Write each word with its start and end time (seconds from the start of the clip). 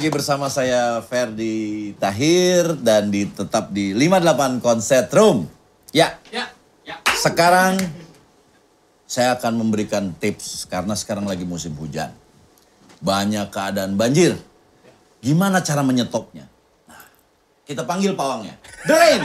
lagi 0.00 0.16
bersama 0.16 0.48
saya 0.48 1.04
Ferdi 1.04 1.92
Tahir 2.00 2.72
dan 2.80 3.12
di 3.12 3.28
tetap 3.28 3.68
di 3.68 3.92
58 3.92 4.64
Concert 4.64 5.12
Room. 5.12 5.44
Ya. 5.92 6.16
Ya, 6.32 6.48
ya. 6.88 6.96
Sekarang 7.20 7.76
saya 9.04 9.36
akan 9.36 9.60
memberikan 9.60 10.08
tips 10.16 10.64
karena 10.72 10.96
sekarang 10.96 11.28
lagi 11.28 11.44
musim 11.44 11.76
hujan. 11.76 12.16
Banyak 13.04 13.52
keadaan 13.52 14.00
banjir. 14.00 14.40
Gimana 15.20 15.60
cara 15.60 15.84
menyetopnya? 15.84 16.48
Nah, 16.88 17.04
kita 17.68 17.84
panggil 17.84 18.16
pawangnya. 18.16 18.56
Drain. 18.88 19.20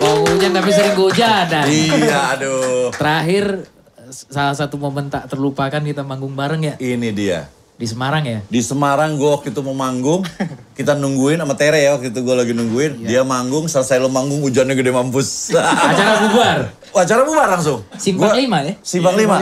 Mau 0.00 0.24
hujan 0.24 0.56
tapi 0.56 0.70
sering 0.72 0.96
kehujanan. 0.96 1.68
iya, 1.68 2.32
aduh. 2.32 2.96
Terakhir 2.96 3.68
salah 4.08 4.56
satu 4.56 4.80
momen 4.80 5.12
tak 5.12 5.28
terlupakan 5.28 5.84
kita 5.84 6.00
manggung 6.00 6.32
bareng 6.32 6.64
ya 6.64 6.74
Ini 6.80 7.12
dia. 7.12 7.52
Di 7.76 7.84
Semarang 7.84 8.24
ya. 8.24 8.40
Di 8.48 8.60
Semarang 8.64 9.20
gue 9.20 9.28
waktu 9.28 9.52
itu 9.52 9.60
mau 9.60 9.76
manggung, 9.76 10.24
kita 10.78 10.96
nungguin 10.96 11.36
sama 11.36 11.52
Tere 11.52 11.84
ya 11.84 11.92
waktu 11.92 12.08
itu 12.08 12.20
gue 12.24 12.34
lagi 12.34 12.52
nungguin. 12.56 13.04
Dia 13.04 13.20
manggung, 13.20 13.68
selesai 13.68 14.00
lo 14.00 14.08
manggung 14.08 14.40
hujannya 14.40 14.72
gede 14.72 14.92
mampus. 14.92 15.52
Acara 15.92 16.24
bubar. 16.24 16.58
Acara 16.96 17.22
bubar 17.28 17.48
langsung. 17.52 17.84
Simpang 18.00 18.32
Gua- 18.32 18.40
lima 18.40 18.58
ya? 18.64 18.72
Simpang 18.80 19.14
lima. 19.14 19.36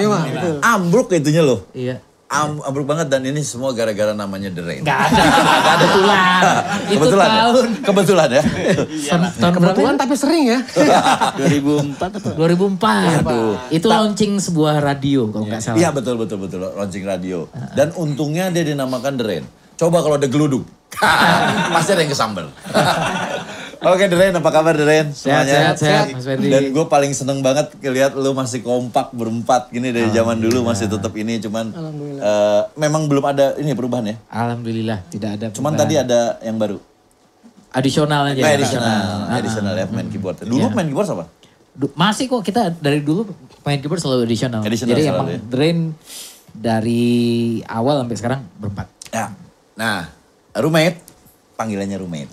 Ambruk 0.60 1.14
itunya 1.14 1.46
loh. 1.46 1.62
Iya. 1.70 2.02
Am, 2.24 2.56
ambruk 2.60 2.88
banget 2.88 3.12
dan 3.12 3.20
ini 3.22 3.44
semua 3.44 3.70
gara-gara 3.70 4.10
namanya 4.10 4.48
The 4.48 4.62
Rain. 4.64 4.82
Gak 4.82 4.96
ada. 5.12 5.22
Gak 5.60 5.74
ada 5.76 5.86
tulang. 5.92 6.24
Itu 6.88 6.96
Kebetulan 6.96 7.28
ya? 7.28 7.36
tahun. 7.36 7.66
Kebetulan 7.84 8.28
ya. 8.28 8.42
Tahun 8.42 9.22
berapa? 9.30 9.54
Kebetulan 9.54 9.94
tapi 9.94 10.14
sering 10.16 10.44
ya. 10.48 10.58
2004 12.00 12.18
atau 12.18 12.32
2004. 12.34 13.70
Itu 13.70 13.86
launching 13.86 14.32
sebuah 14.40 14.80
radio 14.80 15.28
kalau 15.28 15.44
nggak 15.46 15.62
salah. 15.62 15.76
Iya 15.78 15.92
betul 15.92 16.16
betul 16.16 16.38
betul 16.40 16.64
launching 16.64 17.04
radio. 17.04 17.44
Dan 17.76 17.92
untungnya 17.94 18.48
dia 18.48 18.64
dinamakan 18.64 19.14
The 19.14 19.24
Rain. 19.24 19.44
Coba 19.76 20.00
kalau 20.00 20.16
ada 20.16 20.26
geluduk. 20.26 20.64
Pasti 21.76 21.90
ada 21.92 22.02
yang 22.02 22.12
kesambel. 22.14 22.46
Oke 23.86 24.04
The 24.06 24.16
Rain, 24.16 24.32
apa 24.32 24.48
kabar 24.48 24.72
The 24.72 24.82
Rain? 24.82 25.06
Sehat, 25.10 25.44
sehat, 25.44 25.74
sehat, 25.76 26.06
Mas 26.10 26.24
Ferdi. 26.24 26.48
Dan 26.48 26.62
gue 26.70 26.84
paling 26.86 27.12
seneng 27.12 27.38
banget 27.38 27.68
ngeliat 27.76 28.12
lu 28.14 28.32
masih 28.32 28.60
kompak 28.60 29.12
berempat 29.12 29.68
gini 29.68 29.90
dari 29.90 30.08
zaman 30.08 30.36
dulu 30.38 30.64
masih 30.64 30.88
tetap 30.88 31.12
ini. 31.12 31.36
Cuman 31.38 31.68
eh, 32.16 32.60
memang 32.74 33.04
belum 33.04 33.24
ada 33.26 33.54
ini 33.56 33.72
perubahan 33.72 34.04
ya. 34.06 34.16
Alhamdulillah 34.26 35.04
tidak 35.06 35.30
ada. 35.34 35.46
Cuman 35.50 35.72
perubahan. 35.72 35.80
tadi 35.80 35.94
ada 35.96 36.20
yang 36.40 36.56
baru. 36.56 36.78
Additional 37.70 38.22
aja. 38.24 38.38
Nah, 38.38 38.52
additional, 38.52 38.98
Ah, 39.26 39.36
additional 39.36 39.74
ya 39.74 39.86
main 39.88 40.06
keyboard. 40.06 40.36
Dulu 40.40 40.64
main 40.70 40.86
keyboard 40.86 41.10
apa? 41.10 41.24
Du- 41.74 41.90
Masih 41.92 42.30
kok 42.30 42.40
kita 42.40 42.70
dari 42.72 43.02
dulu 43.02 43.26
main 43.60 43.78
keyboard 43.78 43.98
selalu 43.98 44.24
additional. 44.24 44.62
Additional 44.62 44.94
Jadi 44.94 45.02
selalu 45.02 45.18
emang 45.18 45.28
ya. 45.28 45.38
Drain 45.44 45.78
dari 46.54 47.04
awal 47.66 48.00
sampai 48.00 48.16
sekarang 48.16 48.40
berempat. 48.56 48.86
Ya. 49.10 49.34
Nah, 49.74 50.06
roommate, 50.54 51.02
panggilannya 51.54 51.98
roommate. 51.98 52.32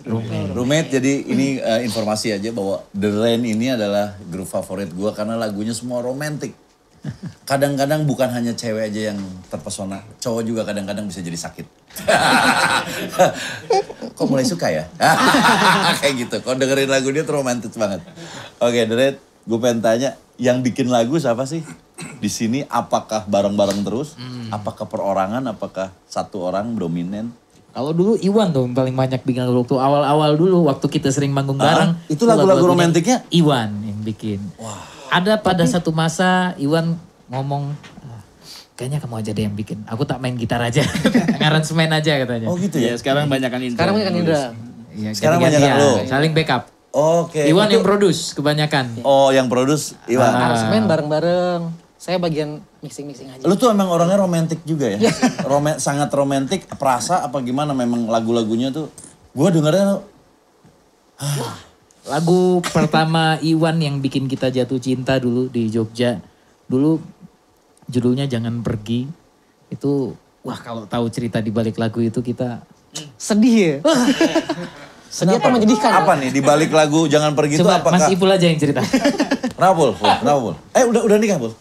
Roommate. 0.53 0.89
jadi 0.89 1.13
ini 1.29 1.61
eh, 1.61 1.81
informasi 1.85 2.33
aja 2.33 2.49
bahwa 2.49 2.81
The 2.91 3.09
Rain 3.09 3.41
ini 3.45 3.73
adalah 3.73 4.17
grup 4.29 4.49
favorit 4.49 4.89
gue 4.89 5.11
karena 5.13 5.37
lagunya 5.37 5.73
semua 5.73 6.01
romantis. 6.01 6.53
Kadang-kadang 7.49 8.05
bukan 8.05 8.29
hanya 8.29 8.53
cewek 8.53 8.93
aja 8.93 9.09
yang 9.09 9.17
terpesona, 9.49 10.05
cowok 10.21 10.45
juga 10.45 10.61
kadang-kadang 10.61 11.09
bisa 11.09 11.25
jadi 11.25 11.33
sakit. 11.33 11.65
Kok 14.17 14.27
mulai 14.29 14.45
suka 14.45 14.69
ya? 14.69 14.85
Kayak 16.01 16.29
gitu. 16.29 16.35
Kok 16.45 16.61
dengerin 16.61 16.93
lagu 16.93 17.09
dia 17.09 17.25
tuh 17.25 17.41
romantis 17.41 17.73
banget. 17.73 18.05
Oke, 18.61 18.85
The 18.85 18.93
Rain, 18.93 19.15
gue 19.17 19.57
pengen 19.57 19.81
tanya, 19.81 20.13
yang 20.37 20.61
bikin 20.61 20.93
lagu 20.93 21.17
siapa 21.17 21.49
sih? 21.49 21.65
Di 22.21 22.29
sini 22.29 22.69
apakah 22.69 23.25
bareng-bareng 23.25 23.81
terus? 23.81 24.13
Apakah 24.53 24.85
perorangan? 24.85 25.41
Apakah 25.49 25.89
satu 26.05 26.53
orang 26.53 26.77
dominan? 26.77 27.33
Kalau 27.71 27.91
dulu 27.91 28.13
Iwan 28.17 28.51
tuh 28.51 28.63
yang 28.63 28.75
paling 28.75 28.91
banyak 28.91 29.21
bikin 29.21 29.41
lagu 29.41 29.55
waktu 29.57 29.75
awal-awal 29.75 30.35
dulu 30.35 30.67
waktu 30.67 30.85
kita 30.85 31.07
sering 31.07 31.31
manggung 31.31 31.55
Ah, 31.57 31.65
bareng. 31.65 31.91
itu 32.05 32.23
lagu-lagu 32.23 32.65
romantiknya? 32.65 33.23
Iwan 33.29 33.71
yang 33.81 33.99
bikin. 34.01 34.43
Ada 35.07 35.39
pada 35.39 35.63
satu 35.63 35.89
masa 35.89 36.51
Iwan 36.57 36.99
ngomong 37.27 37.71
"Ah, 38.01 38.19
kayaknya 38.75 38.99
kamu 38.99 39.15
aja 39.17 39.31
deh 39.31 39.43
yang 39.43 39.55
bikin. 39.55 39.87
Aku 39.87 40.03
tak 40.03 40.19
main 40.19 40.35
gitar 40.35 40.59
aja. 40.59 40.83
Ngaransemen 41.39 41.87
aja 41.89 42.19
katanya. 42.19 42.47
Oh 42.47 42.55
gitu 42.55 42.75
ya 42.75 42.91
ya? 42.91 42.93
sekarang 42.93 43.25
banyak 43.25 43.47
kan 43.47 43.59
Indra. 43.59 43.75
Sekarang 43.77 43.93
kan 43.97 44.13
Indra. 44.13 44.41
Iya, 44.91 45.09
sekarang 45.15 45.39
ganti-gantian. 45.39 45.71
banyak 45.71 46.03
lo. 46.03 46.11
Saling 46.11 46.31
backup. 46.33 46.63
Oke. 46.91 47.47
Iwan 47.47 47.65
itu- 47.65 47.79
yang 47.79 47.83
produce 47.87 48.35
kebanyakan. 48.35 48.99
Oh, 49.01 49.31
yang 49.31 49.47
produce 49.47 49.95
Iwan. 50.05 50.27
Aransemen 50.27 50.91
bareng-bareng. 50.91 51.61
Saya 52.01 52.17
bagian 52.17 52.65
mixing-mixing 52.81 53.29
aja. 53.29 53.45
Lu 53.45 53.53
tuh 53.53 53.69
emang 53.69 53.85
orangnya 53.85 54.17
romantis 54.17 54.57
juga 54.65 54.89
ya? 54.89 54.97
Roman, 55.45 55.77
sangat 55.77 56.09
romantis, 56.09 56.65
perasa 56.73 57.21
apa 57.21 57.37
gimana 57.45 57.77
memang 57.77 58.09
lagu-lagunya 58.09 58.73
tuh. 58.73 58.89
Gue 59.37 59.53
dengernya 59.53 60.01
Lagu 62.09 62.65
pertama 62.65 63.37
Iwan 63.45 63.77
yang 63.77 64.01
bikin 64.01 64.25
kita 64.25 64.49
jatuh 64.49 64.81
cinta 64.81 65.21
dulu 65.21 65.45
di 65.45 65.69
Jogja. 65.69 66.17
Dulu 66.65 66.97
judulnya 67.85 68.25
Jangan 68.25 68.65
Pergi. 68.65 69.05
Itu 69.69 70.17
wah 70.41 70.57
kalau 70.57 70.89
tahu 70.89 71.05
cerita 71.13 71.37
di 71.37 71.53
balik 71.53 71.77
lagu 71.77 72.01
itu 72.01 72.17
kita 72.25 72.65
Sedih 73.13 73.55
ya? 73.61 73.75
Sedih 75.13 75.37
atau 75.37 75.53
menyedihkan? 75.53 76.01
apa 76.01 76.17
nih 76.17 76.33
di 76.33 76.41
balik 76.41 76.73
lagu 76.73 77.05
Jangan 77.05 77.37
Pergi 77.37 77.61
itu 77.61 77.63
Coba 77.63 77.77
apakah... 77.77 78.01
Mas 78.01 78.09
Ipul 78.09 78.33
aja 78.33 78.49
yang 78.49 78.57
cerita. 78.57 78.81
Kenapa, 79.53 79.93
Pul? 80.49 80.55
Eh, 80.73 80.83
udah, 80.89 81.01
udah 81.05 81.17
nikah, 81.21 81.37
Pul? 81.37 81.53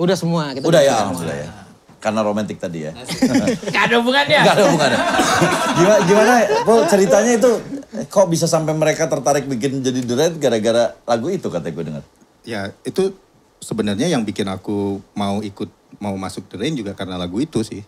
Udah 0.00 0.16
semua. 0.16 0.56
Kita 0.56 0.64
Udah 0.64 0.80
ya, 0.80 0.90
semua. 0.92 1.02
alhamdulillah 1.04 1.38
ya. 1.38 1.50
Karena 1.98 2.20
romantis 2.22 2.56
tadi 2.56 2.86
ya. 2.86 2.92
Gak 3.74 3.82
ada 3.90 3.94
hubungannya. 3.98 4.40
Gak 4.46 4.54
ada 4.54 4.64
hubungannya. 4.70 5.00
Gimana, 5.74 5.98
gimana 6.06 6.32
Pul, 6.62 6.80
ceritanya 6.86 7.32
itu 7.34 7.50
kok 8.06 8.26
bisa 8.30 8.46
sampai 8.46 8.70
mereka 8.78 9.10
tertarik 9.10 9.50
bikin 9.50 9.82
jadi 9.82 10.00
The 10.06 10.14
Red 10.14 10.34
gara-gara 10.38 10.94
lagu 11.02 11.26
itu 11.26 11.50
kata 11.50 11.74
gue 11.74 11.84
dengar. 11.90 12.04
Ya 12.46 12.70
itu 12.86 13.10
sebenarnya 13.58 14.06
yang 14.06 14.22
bikin 14.22 14.46
aku 14.46 15.02
mau 15.18 15.42
ikut 15.42 15.68
mau 15.98 16.14
masuk 16.14 16.46
The 16.46 16.56
Rain 16.62 16.78
juga 16.78 16.94
karena 16.94 17.18
lagu 17.18 17.42
itu 17.42 17.66
sih. 17.66 17.82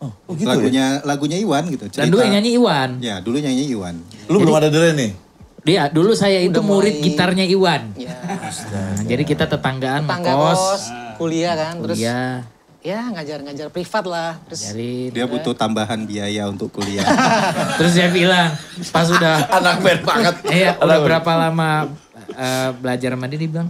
Oh, 0.00 0.08
oh 0.08 0.32
gitu 0.32 0.48
ya? 0.48 0.56
lagunya 0.56 0.86
lagunya 1.04 1.36
Iwan 1.36 1.68
gitu. 1.68 1.84
Dan 1.92 2.08
dulu 2.08 2.24
yang 2.24 2.40
nyanyi 2.40 2.50
Iwan. 2.56 2.90
Ya 3.04 3.20
dulu 3.20 3.36
nyanyi 3.36 3.68
Iwan. 3.68 4.00
Lu 4.32 4.40
belum 4.40 4.56
ada 4.56 4.72
The 4.72 4.96
nih? 4.96 5.12
Dia 5.60 5.86
dulu 5.86 6.12
saya 6.12 6.38
itu 6.38 6.50
Udah 6.50 6.64
murid 6.64 6.94
mulai- 6.94 7.04
gitarnya 7.04 7.44
Iwan. 7.44 7.82
Ya. 7.94 8.16
Nah, 8.16 8.96
jadi 9.02 9.22
kita 9.22 9.44
tetanggaan 9.46 10.04
Tangga 10.04 10.32
ngekos. 10.32 10.56
kos, 10.56 10.82
kuliah 11.16 11.52
kan. 11.52 11.74
Terus 11.80 11.98
Kuliah. 11.98 12.34
ya 12.80 13.00
ngajar-ngajar 13.10 13.68
privat 13.68 14.04
lah. 14.04 14.32
Terus 14.46 14.60
Jadi 14.66 15.12
Dia 15.12 15.24
butuh 15.24 15.52
tambahan 15.52 16.00
biaya 16.02 16.46
untuk 16.46 16.70
kuliah. 16.70 17.04
terus 17.76 17.92
saya 17.92 18.08
bilang 18.08 18.56
pas 18.88 19.04
udah 19.06 19.36
Anak 19.58 19.76
band 19.78 20.00
banget. 20.02 20.34
Iya, 20.46 20.70
udah 20.76 20.98
berapa 20.98 21.30
lama 21.38 21.92
eh, 22.30 22.70
belajar 22.74 23.12
sama 23.12 23.26
dia, 23.26 23.36
dia 23.36 23.50
bilang, 23.50 23.68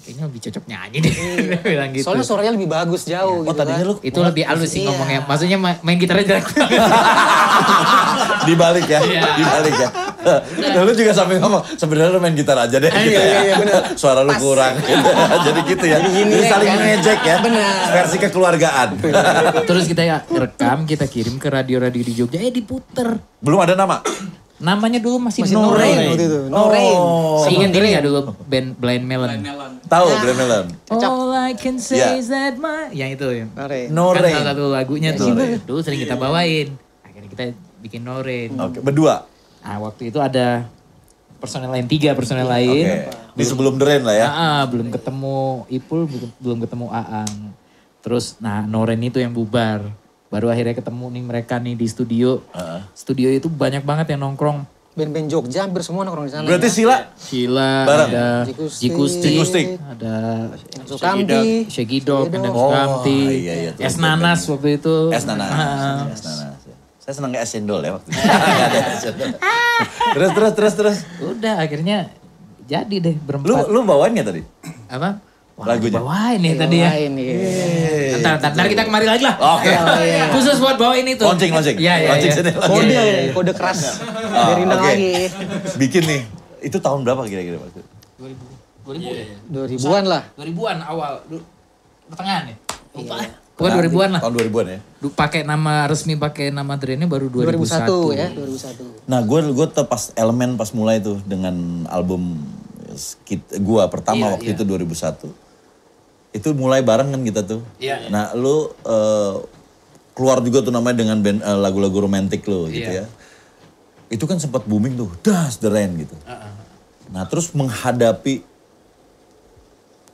kayaknya 0.00 0.22
lebih 0.24 0.40
cocok 0.40 0.64
nyanyi 0.64 0.98
deh. 1.02 1.12
Dia 1.50 1.60
bilang 1.60 1.90
gitu. 1.92 2.04
soalnya 2.04 2.24
suaranya 2.24 2.52
lebih 2.54 2.70
bagus 2.70 3.04
jauh 3.04 3.42
Oh 3.42 3.44
gitu 3.44 3.52
tadinya 3.54 3.76
kan. 3.76 3.88
lu 3.90 3.94
itu 4.00 4.18
lebih 4.18 4.42
halus 4.44 4.70
sih 4.70 4.80
Iya. 4.80 4.88
ngomongnya. 4.88 5.20
Maksudnya 5.22 5.58
ma- 5.58 5.80
main 5.82 5.98
gitarnya 5.98 6.24
jelek. 6.26 6.46
dibalik 8.46 8.86
ya, 8.86 9.00
Iya. 9.02 9.22
dibalik 9.34 9.74
ya. 9.76 9.88
Dan 10.58 10.80
lu 10.82 10.92
juga 10.92 11.12
sampai 11.14 11.38
ngomong, 11.38 11.62
sebenarnya 11.78 12.10
lu 12.12 12.20
main 12.20 12.34
gitar 12.34 12.58
aja 12.58 12.76
deh. 12.76 12.90
gitu 12.90 13.14
iya, 13.14 13.22
ya. 13.22 13.40
iya, 13.42 13.54
bener. 13.62 13.82
Suara 14.00 14.20
lu 14.26 14.32
kurang. 14.36 14.74
gitu. 14.82 15.08
Jadi 15.46 15.60
gitu 15.70 15.84
ya. 15.86 15.98
Jadi, 16.02 16.38
saling 16.46 16.68
kan. 16.68 16.78
ngejek 16.82 17.20
ya. 17.22 17.36
Bener. 17.40 17.74
Versi 17.94 18.16
kekeluargaan. 18.18 18.88
Terus 19.64 19.84
kita 19.86 20.02
ya 20.02 20.16
rekam, 20.26 20.84
kita 20.84 21.06
kirim 21.06 21.38
ke 21.38 21.48
radio-radio 21.48 22.02
di 22.02 22.12
Jogja, 22.12 22.38
eh 22.42 22.50
diputer. 22.50 23.18
Belum 23.40 23.62
ada 23.62 23.78
nama. 23.78 24.02
Namanya 24.56 24.96
dulu 25.04 25.28
masih, 25.28 25.44
Masih 25.44 25.52
No 25.52 25.68
no 25.68 25.76
Rain. 25.76 26.16
itu. 26.16 26.48
No 26.48 26.72
rain. 26.72 26.96
Oh. 26.96 27.44
Ingat 27.44 27.76
ini 27.76 27.88
ya 27.92 28.00
dulu 28.00 28.32
band 28.48 28.80
Blind 28.80 29.04
Melon. 29.04 29.44
Tahu 29.84 30.06
Glenn 30.24 30.36
Melon. 30.40 30.66
All 30.88 31.28
I 31.36 31.52
can 31.52 31.76
say 31.76 32.00
Ya. 32.00 32.16
is 32.16 32.32
that 32.32 32.56
my... 32.56 32.88
Yang 32.88 33.20
itu 33.20 33.26
ya. 33.36 33.46
No 33.52 33.64
rain. 33.68 33.86
No 33.92 34.04
kan 34.16 34.24
salah 34.24 34.56
satu 34.56 34.64
lagunya 34.72 35.12
No 35.12 35.20
tuh. 35.20 35.36
Rain. 35.36 35.60
Dulu 35.60 35.80
sering 35.84 36.00
kita 36.00 36.16
bawain. 36.16 36.72
Akhirnya 37.04 37.28
kita 37.28 37.44
bikin 37.84 38.00
No 38.00 38.24
Rain. 38.24 38.56
Oke, 38.56 38.80
berdua. 38.80 39.28
Nah 39.66 39.82
waktu 39.82 40.14
itu 40.14 40.22
ada 40.22 40.70
personel 41.42 41.74
lain, 41.74 41.90
tiga 41.90 42.14
personel 42.14 42.46
lain. 42.46 42.86
Oke. 42.86 43.34
Di 43.36 43.44
sebelum 43.44 43.76
Rain 43.76 44.00
lah 44.06 44.16
ya. 44.16 44.26
Ah, 44.30 44.32
ah, 44.32 44.62
belum 44.64 44.88
ketemu 44.88 45.66
Ipul, 45.68 46.08
belum, 46.08 46.30
belum 46.40 46.58
ketemu 46.64 46.86
Aang. 46.88 47.52
Terus, 48.00 48.38
nah 48.38 48.62
Noren 48.64 49.02
itu 49.02 49.18
yang 49.18 49.34
bubar. 49.34 49.82
Baru 50.30 50.48
akhirnya 50.48 50.72
ketemu 50.72 51.10
nih 51.12 51.22
mereka 51.26 51.58
nih 51.58 51.74
di 51.74 51.86
studio. 51.90 52.40
Studio 52.94 53.28
itu 53.28 53.50
banyak 53.50 53.82
banget 53.82 54.14
yang 54.14 54.22
nongkrong. 54.24 54.64
Band-band 54.96 55.28
Jogja 55.28 55.68
hampir 55.68 55.84
semua 55.84 56.08
nongkrong 56.08 56.24
di 56.24 56.32
sana. 56.32 56.48
Berarti 56.48 56.72
ya. 56.72 56.72
Sila 56.72 56.96
Sheila, 57.20 57.72
Bareng? 57.84 58.08
ada 58.08 58.26
Jikustik. 58.48 59.20
Jikustik, 59.28 59.66
ada 59.76 60.14
Sukamti. 60.88 61.68
Shaggy 61.68 62.00
Dog, 62.00 62.32
ada 62.32 62.48
Oh, 62.48 62.72
Sukamti, 62.72 63.20
iya, 63.44 63.54
iya, 63.60 63.70
tuh. 63.76 63.84
Es 63.84 64.00
Nanas 64.00 64.40
waktu 64.48 64.80
itu. 64.80 64.96
S 65.12 65.28
Nanas. 65.28 65.52
Ah. 65.52 66.08
S 66.08 66.22
Nanas. 66.24 66.35
Saya 67.06 67.14
senang 67.14 67.30
ke 67.30 67.38
S 67.38 67.54
Cendol 67.54 67.80
ya 67.80 67.94
waktu 67.94 68.10
itu. 68.10 68.18
Terus, 70.16 70.30
terus, 70.32 70.52
terus, 70.56 70.74
terus. 70.74 70.98
Udah 71.20 71.60
akhirnya 71.60 72.10
jadi 72.64 72.96
deh 72.98 73.14
Lu, 73.14 73.22
berempat. 73.22 73.68
lu 73.68 73.80
bawain 73.84 74.10
nggak 74.10 74.26
tadi? 74.26 74.42
Apa? 74.88 75.22
Wah, 75.54 75.66
Lagunya? 75.70 75.96
Bawain 75.96 76.38
nih 76.40 76.52
tadi 76.52 76.76
ya. 76.82 76.90
Lain, 76.90 77.12
iya. 77.14 77.32
Eh, 77.32 78.18
ntar, 78.18 78.40
ntar, 78.40 78.50
ntar 78.52 78.66
kita 78.66 78.82
kemari 78.84 79.06
lagi 79.06 79.22
lah. 79.22 79.36
Oke. 79.38 79.70
Khusus 80.34 80.58
buat 80.58 80.74
bawa 80.74 80.98
ini 80.98 81.14
tuh. 81.14 81.30
Launching, 81.30 81.48
launching. 81.48 81.76
Iya, 81.78 81.94
iya, 81.96 82.08
Launching 82.10 82.32
iya. 82.32 82.38
sini. 82.42 82.50
Kode, 82.52 82.84
Iya, 82.90 83.02
iya, 83.04 83.18
iya. 83.22 83.32
kode 83.32 83.52
keras. 83.54 83.80
Biar 84.02 84.58
undang 84.58 84.80
oke. 84.80 84.88
lagi. 84.88 85.10
Bikin 85.78 86.02
nih. 86.02 86.20
Itu 86.60 86.76
tahun 86.82 87.06
berapa 87.06 87.22
kira-kira 87.24 87.56
Pak? 87.56 87.68
2000-an 89.52 90.04
lah. 90.04 90.22
2000-an 90.34 90.78
awal. 90.82 91.12
Pertengahan 92.08 92.50
ya? 92.50 92.56
Lupa. 92.92 93.16
Bukan 93.56 93.72
2000-an 93.72 94.10
lah. 94.12 94.20
Tahun 94.20 94.34
2000-an 94.36 94.66
ya. 94.68 94.78
Du- 95.00 95.10
Pakai 95.10 95.40
nama 95.40 95.88
resmi 95.88 96.12
pakai 96.14 96.52
nama 96.52 96.76
Drainnya 96.76 97.08
baru 97.08 97.26
2001. 97.26 98.12
2001 98.12 98.12
ya, 98.14 98.28
2001. 98.30 99.08
Nah, 99.08 99.20
gue 99.22 99.40
gue 99.50 99.66
tuh 99.66 99.86
pas 99.86 100.02
elemen 100.12 100.50
pas 100.54 100.68
mulai 100.70 101.00
tuh 101.00 101.16
dengan 101.24 101.56
album 101.88 102.36
skit 102.92 103.40
gua 103.60 103.88
pertama 103.88 104.28
Iya, 104.28 104.32
waktu 104.36 104.50
iya. 104.50 104.56
itu 104.56 104.62
2001. 104.62 105.28
Itu 106.32 106.48
mulai 106.52 106.80
bareng 106.80 107.08
kan 107.10 107.20
kita 107.22 107.40
tuh. 107.42 107.60
Iya, 107.76 107.96
iya. 107.98 108.08
Nah, 108.08 108.24
lu 108.32 108.68
eh, 108.82 109.34
keluar 110.12 110.40
juga 110.40 110.60
tuh 110.60 110.70
namanya 110.70 110.96
dengan 110.98 111.16
band 111.18 111.40
eh, 111.40 111.56
lagu-lagu 111.56 111.96
romantik 111.98 112.44
lo 112.44 112.68
gitu 112.68 112.88
Iya. 112.88 113.04
ya. 113.04 113.06
Itu 114.06 114.24
kan 114.24 114.36
sempat 114.36 114.64
booming 114.64 114.94
tuh, 114.94 115.08
Das 115.20 115.56
the 115.56 115.66
Rain 115.66 115.96
gitu. 115.96 116.12
Nah, 117.08 117.24
terus 117.24 117.50
menghadapi 117.50 118.44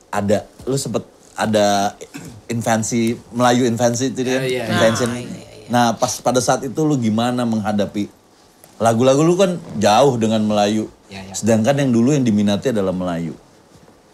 ada 0.09 0.45
lu 0.63 0.75
sempet 0.75 1.03
ada 1.33 1.97
invensi 2.49 3.17
Melayu 3.33 3.65
invensi 3.65 4.13
itu 4.13 4.21
kan 4.21 4.43
iya, 4.45 4.63
iya. 4.63 4.63
invention. 4.69 5.09
Nah, 5.71 5.97
pas 5.97 6.21
pada 6.21 6.37
saat 6.37 6.61
itu 6.65 6.79
lu 6.85 6.99
gimana 6.99 7.47
menghadapi 7.47 8.09
lagu-lagu 8.81 9.21
lu 9.23 9.35
kan 9.39 9.57
jauh 9.77 10.19
dengan 10.19 10.43
Melayu. 10.43 10.89
Iya, 11.07 11.21
iya. 11.29 11.33
Sedangkan 11.33 11.77
yang 11.79 11.91
dulu 11.93 12.11
yang 12.11 12.25
diminati 12.25 12.73
adalah 12.73 12.91
Melayu. 12.91 13.33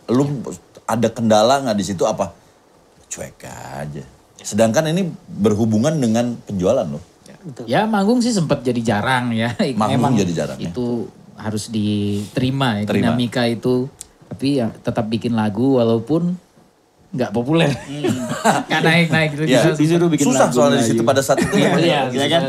Lu 0.10 0.24
ada 0.86 1.08
kendala 1.10 1.64
nggak 1.66 1.78
di 1.78 1.86
situ 1.86 2.04
apa? 2.06 2.34
Cuek 3.10 3.42
aja. 3.46 4.04
Sedangkan 4.40 4.88
ini 4.90 5.10
berhubungan 5.28 5.98
dengan 6.00 6.38
penjualan 6.48 6.86
loh. 6.86 7.04
Ya 7.66 7.88
manggung 7.88 8.20
sih 8.20 8.36
sempat 8.36 8.62
jadi 8.62 8.82
jarang 8.84 9.32
ya. 9.32 9.56
Manggung 9.80 10.20
jadi 10.20 10.34
jarang, 10.46 10.60
ya. 10.60 10.72
Itu 10.72 11.08
harus 11.40 11.72
diterima 11.72 12.84
ya 12.84 12.86
Terima. 12.86 13.16
dinamika 13.16 13.48
itu. 13.48 13.88
Tapi 14.30 14.62
ya 14.62 14.70
tetap 14.70 15.10
bikin 15.10 15.34
lagu 15.34 15.82
walaupun 15.82 16.38
nggak 17.10 17.32
populer. 17.34 17.70
Nggak 18.70 18.82
naik-naik 18.86 19.30
gitu. 19.34 19.44
Ya, 19.50 19.74
Disuruh 19.74 20.10
bikin 20.14 20.26
Susah 20.30 20.48
soalnya 20.54 20.86
di 20.86 20.94
situ 20.94 21.02
pada 21.02 21.22
saat 21.26 21.42
itu. 21.42 21.54
memang 21.58 21.82
Iya, 21.90 22.02
Iya 22.14 22.26
kan? 22.30 22.42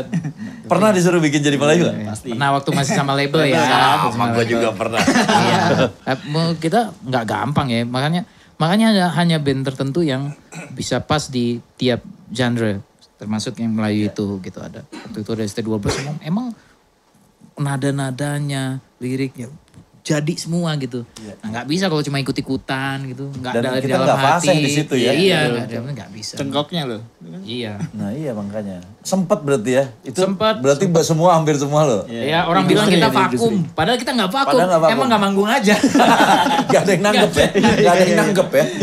Pernah 0.69 0.89
disuruh 0.93 1.17
bikin 1.17 1.41
jadi 1.41 1.57
Melayu 1.57 1.89
nggak? 1.89 2.29
Pernah 2.29 2.49
waktu 2.55 2.69
masih 2.71 2.93
sama 2.93 3.13
label 3.17 3.41
ya. 3.49 3.57
Sama 3.57 4.07
Sama 4.13 4.25
gue 4.37 4.45
juga 4.45 4.69
pernah. 4.77 5.01
Iya. 5.01 5.59
Eh, 6.13 6.17
kita 6.61 6.93
nggak 7.01 7.25
gampang 7.25 7.67
ya. 7.73 7.81
Makanya 7.85 8.21
makanya 8.61 8.87
ada 8.93 9.05
hanya 9.17 9.41
band 9.41 9.65
tertentu 9.65 10.05
yang 10.05 10.37
bisa 10.77 11.01
pas 11.01 11.25
di 11.33 11.57
tiap 11.81 12.05
genre 12.29 12.85
termasuk 13.17 13.57
yang 13.61 13.73
Melayu 13.73 14.09
itu 14.09 14.25
gitu 14.41 14.59
ada. 14.61 14.81
Waktu 14.89 15.17
itu 15.21 15.29
ada 15.33 15.43
ST12 15.45 15.77
emang, 16.01 16.17
emang 16.25 16.47
nada-nadanya, 17.61 18.81
liriknya 18.97 19.49
jadi 20.01 20.33
semua 20.33 20.73
gitu. 20.81 21.05
Nah 21.45 21.47
nggak 21.53 21.65
bisa 21.69 21.85
kalau 21.85 22.01
cuma 22.01 22.17
ikut-ikutan 22.17 23.05
gitu, 23.13 23.29
nggak 23.37 23.53
Dan 23.53 23.61
ada 23.61 23.77
di 23.77 23.85
kita 23.85 23.95
dalam 24.01 24.07
nggak 24.09 24.19
hati. 24.33 24.57
di 24.57 24.71
situ 24.73 24.93
ya. 24.97 25.11
Iya, 25.13 25.39
nggak 25.53 25.65
ada, 25.69 25.77
nggak 25.93 26.09
bisa. 26.09 26.33
Cengkoknya 26.41 26.81
loh. 26.89 27.01
Iya. 27.45 27.77
Nah 27.93 28.09
iya 28.09 28.33
makanya. 28.33 28.81
Sempat 29.05 29.45
berarti 29.45 29.71
ya. 29.77 29.85
Itu 30.01 30.25
Sempet. 30.25 30.57
berarti 30.57 30.89
semua 31.05 31.37
hampir 31.37 31.53
semua 31.61 31.85
loh. 31.85 32.01
Ya 32.09 32.49
orang 32.49 32.65
bilang 32.65 32.89
kita 32.89 33.07
ya, 33.07 33.29
industri. 33.29 33.37
vakum, 33.37 33.55
padahal 33.77 33.97
kita 34.01 34.11
nggak 34.17 34.31
vakum. 34.33 34.57
Padahal 34.57 34.69
nggak 34.73 34.81
vakum. 34.81 34.95
Emang 34.97 35.07
nggak 35.13 35.21
manggung 35.21 35.49
aja. 35.49 35.75
Gak 36.71 36.81
ada 36.87 36.91
yang 36.95 37.03
nanggep 37.03 37.31
ya. 37.35 37.47
Gak 37.61 37.93
ada 37.93 38.03
yang 38.03 38.19
nanggep 38.25 38.49
ya. 38.49 38.65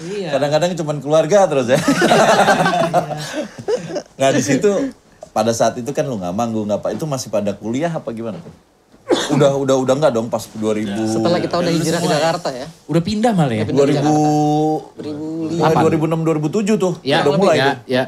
Iya. 0.00 0.36
Kadang-kadang 0.36 0.76
cuman 0.76 0.96
keluarga 1.00 1.48
terus 1.48 1.66
ya. 1.72 1.80
nah 4.20 4.28
di 4.28 4.42
situ 4.44 4.92
pada 5.32 5.56
saat 5.56 5.80
itu 5.80 5.88
kan 5.96 6.04
lu 6.04 6.20
nggak 6.20 6.36
manggung 6.36 6.68
nggak 6.68 6.84
apa 6.84 6.88
itu 6.92 7.08
masih 7.08 7.32
pada 7.32 7.56
kuliah 7.56 7.88
apa 7.88 8.12
gimana 8.12 8.36
tuh? 8.38 8.52
Udah 9.30 9.50
udah 9.54 9.76
udah 9.78 9.94
nggak 9.96 10.12
dong 10.12 10.26
pas 10.26 10.42
2000 10.42 10.90
Setelah 11.06 11.38
kita 11.38 11.54
udah 11.56 11.72
hijrah 11.72 11.98
ke 11.98 12.08
Jakarta 12.08 12.48
ya. 12.50 12.66
Udah 12.84 13.02
pindah 13.02 13.32
malah 13.32 13.54
ya. 13.54 13.64
2000 13.64 14.02
mulai 15.50 15.74
2006 15.76 16.76
2007 16.76 16.76
tuh 16.76 16.92
Ya, 17.02 17.22
udah 17.22 17.32
mulai 17.36 17.56
ya, 17.56 17.66
tuh. 17.66 17.76
ya, 17.86 18.02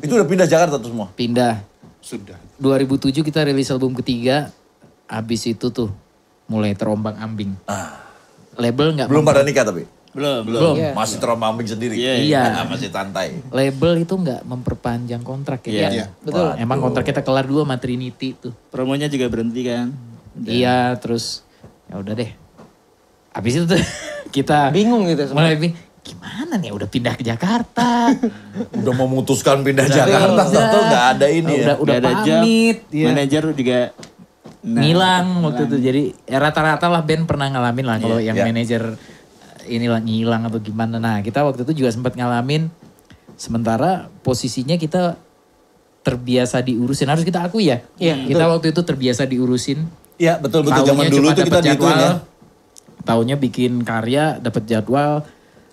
2000 0.00 0.04
Itu 0.04 0.12
udah 0.16 0.26
pindah 0.26 0.46
Jakarta 0.46 0.74
tuh 0.76 0.90
semua. 0.90 1.06
pindah. 1.12 1.54
Sudah. 2.00 2.38
2007 2.58 3.20
kita 3.20 3.42
rilis 3.42 3.66
album 3.68 3.96
ketiga. 3.96 4.54
Habis 5.06 5.46
itu 5.46 5.70
tuh 5.70 5.90
mulai 6.46 6.74
terombang 6.74 7.14
ambing. 7.16 7.54
Label 8.54 8.94
nggak 8.94 9.06
Belum 9.06 9.22
pada 9.22 9.42
nikah 9.42 9.62
tapi. 9.62 9.84
Belum, 10.16 10.48
belum. 10.48 10.60
belum. 10.62 10.74
Iya. 10.80 10.90
Masih 10.96 11.16
terombang 11.20 11.60
sendiri. 11.60 11.92
Iya, 11.92 12.14
iya. 12.24 12.42
Nah, 12.48 12.64
masih 12.72 12.88
santai. 12.88 13.36
Label 13.52 14.00
itu 14.00 14.16
nggak 14.16 14.48
memperpanjang 14.48 15.20
kontrak 15.20 15.60
ya. 15.68 15.92
Iya. 15.92 16.06
Betul. 16.24 16.56
Emang 16.56 16.80
kontrak 16.80 17.04
kita 17.04 17.20
kelar 17.20 17.44
dulu 17.44 17.68
sama 17.68 17.76
Trinity 17.76 18.32
tuh. 18.32 18.56
Promonya 18.72 19.12
juga 19.12 19.28
berhenti 19.28 19.60
kan. 19.60 19.92
Iya, 20.42 20.92
terus 20.98 21.46
ya 21.86 21.96
udah 21.96 22.12
deh. 22.12 22.30
Habis 23.32 23.52
itu 23.56 23.64
tuh 23.66 23.80
kita 24.36 24.68
Bingung 24.70 25.06
gitu 25.06 25.28
semua. 25.28 25.48
mulai 25.48 25.72
gimana 26.06 26.54
nih 26.56 26.70
udah 26.70 26.86
pindah 26.86 27.14
ke 27.14 27.22
Jakarta. 27.22 28.14
Udah 28.78 28.94
memutuskan 28.94 29.60
pindah 29.60 29.86
Jakarta, 29.86 30.46
tentu 30.46 30.78
nggak 30.78 31.04
ada 31.18 31.26
ini 31.26 31.50
ya. 31.50 31.74
udah 31.74 31.76
udah 31.82 31.94
ada 31.98 32.10
job. 32.22 32.40
pamit. 32.46 32.78
iya. 32.94 33.06
Manajer 33.10 33.42
juga 33.50 33.78
nah, 34.62 34.80
ngilang 34.82 35.26
waktu 35.42 35.62
itu 35.66 35.76
jadi 35.82 36.02
ya 36.24 36.38
rata-rata 36.38 36.86
lah 36.86 37.02
band 37.02 37.26
pernah 37.26 37.50
ngalamin 37.50 37.86
lah 37.86 37.96
kalau 37.98 38.18
yang 38.18 38.34
Iya. 38.34 38.44
manajer 38.46 38.82
eh, 39.66 39.74
inilah 39.74 39.98
ngilang 39.98 40.46
atau 40.46 40.58
gimana 40.58 40.96
nah 40.96 41.18
kita 41.20 41.42
waktu 41.42 41.66
itu 41.66 41.82
juga 41.82 41.90
sempat 41.90 42.14
ngalamin 42.14 42.70
sementara 43.34 44.06
posisinya 44.22 44.74
kita 44.74 45.18
terbiasa 46.02 46.62
diurusin 46.62 47.10
harus 47.10 47.26
kita 47.26 47.42
akui 47.42 47.66
ya 47.66 47.82
Iya, 47.98 48.14
kita 48.24 48.46
waktu 48.46 48.70
itu 48.70 48.80
terbiasa 48.80 49.26
diurusin 49.26 49.90
Iya 50.16 50.40
betul 50.40 50.64
betul 50.64 50.80
Taunya 50.80 50.90
zaman 50.90 51.04
dulu 51.08 51.26
tuh 51.28 51.44
kita 51.44 51.58
digituin 51.60 51.68
ya. 51.68 51.76
jadwal, 51.76 52.12
taunya 53.02 53.36
bikin 53.36 53.72
karya 53.80 54.24
dapat 54.36 54.62
jadwal 54.64 55.12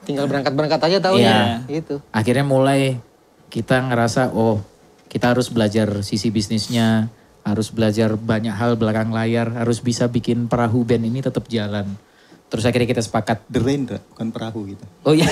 Tinggal 0.04 0.28
berangkat-berangkat 0.28 0.82
aja 0.84 0.98
tahu 1.00 1.16
Iya. 1.16 1.64
ya. 1.64 1.80
Gitu. 1.80 1.96
akhirnya 2.12 2.44
mulai 2.44 3.00
kita 3.48 3.80
ngerasa 3.88 4.36
oh 4.36 4.60
kita 5.08 5.32
harus 5.32 5.48
belajar 5.48 6.02
sisi 6.02 6.28
bisnisnya 6.28 7.08
harus 7.42 7.70
belajar 7.70 8.16
banyak 8.16 8.52
hal 8.52 8.76
belakang 8.76 9.12
layar 9.12 9.52
harus 9.54 9.80
bisa 9.80 10.08
bikin 10.08 10.48
perahu 10.48 10.84
band 10.84 11.04
ini 11.04 11.20
tetap 11.20 11.48
jalan 11.48 11.88
terus 12.48 12.64
akhirnya 12.64 12.86
kita 12.88 13.02
sepakat 13.02 13.48
The 13.48 13.60
Rain, 13.60 13.84
Ra, 13.84 13.98
bukan 13.98 14.30
perahu 14.30 14.70
gitu. 14.70 14.84
oh 15.04 15.14
iya 15.14 15.26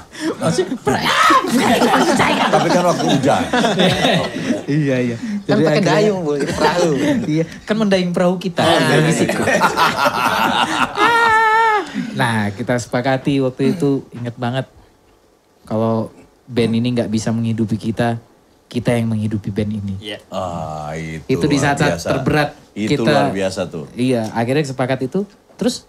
maksudnya 0.40 0.76
perahu 0.86 1.08
Tapi 2.48 2.68
kan 2.68 2.82
waktu 2.84 3.04
hujan. 3.08 3.42
iya 4.80 4.96
iya 5.02 5.16
Kan 5.48 5.58
pakai 5.58 5.80
akhirnya- 5.80 5.96
dayung 5.98 6.20
bu, 6.20 6.32
perahu. 6.36 6.90
iya 7.34 7.44
kan 7.64 7.74
mendayung 7.74 8.12
perahu 8.12 8.36
kita 8.36 8.60
dari 8.60 9.02
risiko. 9.02 9.40
nah 12.14 12.50
kita 12.50 12.74
sepakati 12.76 13.40
waktu 13.40 13.72
itu 13.72 14.04
inget 14.12 14.36
banget 14.36 14.66
kalau 15.64 16.12
band 16.44 16.72
ini 16.74 16.88
nggak 16.92 17.08
bisa 17.08 17.30
menghidupi 17.30 17.76
kita 17.76 18.20
kita 18.66 18.92
yang 18.92 19.08
menghidupi 19.08 19.48
band 19.48 19.72
ini 19.72 19.94
Iya. 19.98 20.18
Ah, 20.28 20.92
itu, 20.94 21.24
itu 21.26 21.44
di 21.46 21.56
saat-saat 21.56 21.96
terberat 21.98 22.52
Itu 22.70 23.00
kita 23.00 23.08
luar 23.08 23.32
biasa 23.32 23.60
tuh. 23.66 23.88
iya 23.92 24.28
akhirnya 24.30 24.64
sepakat 24.64 25.00
itu 25.02 25.24
terus 25.56 25.88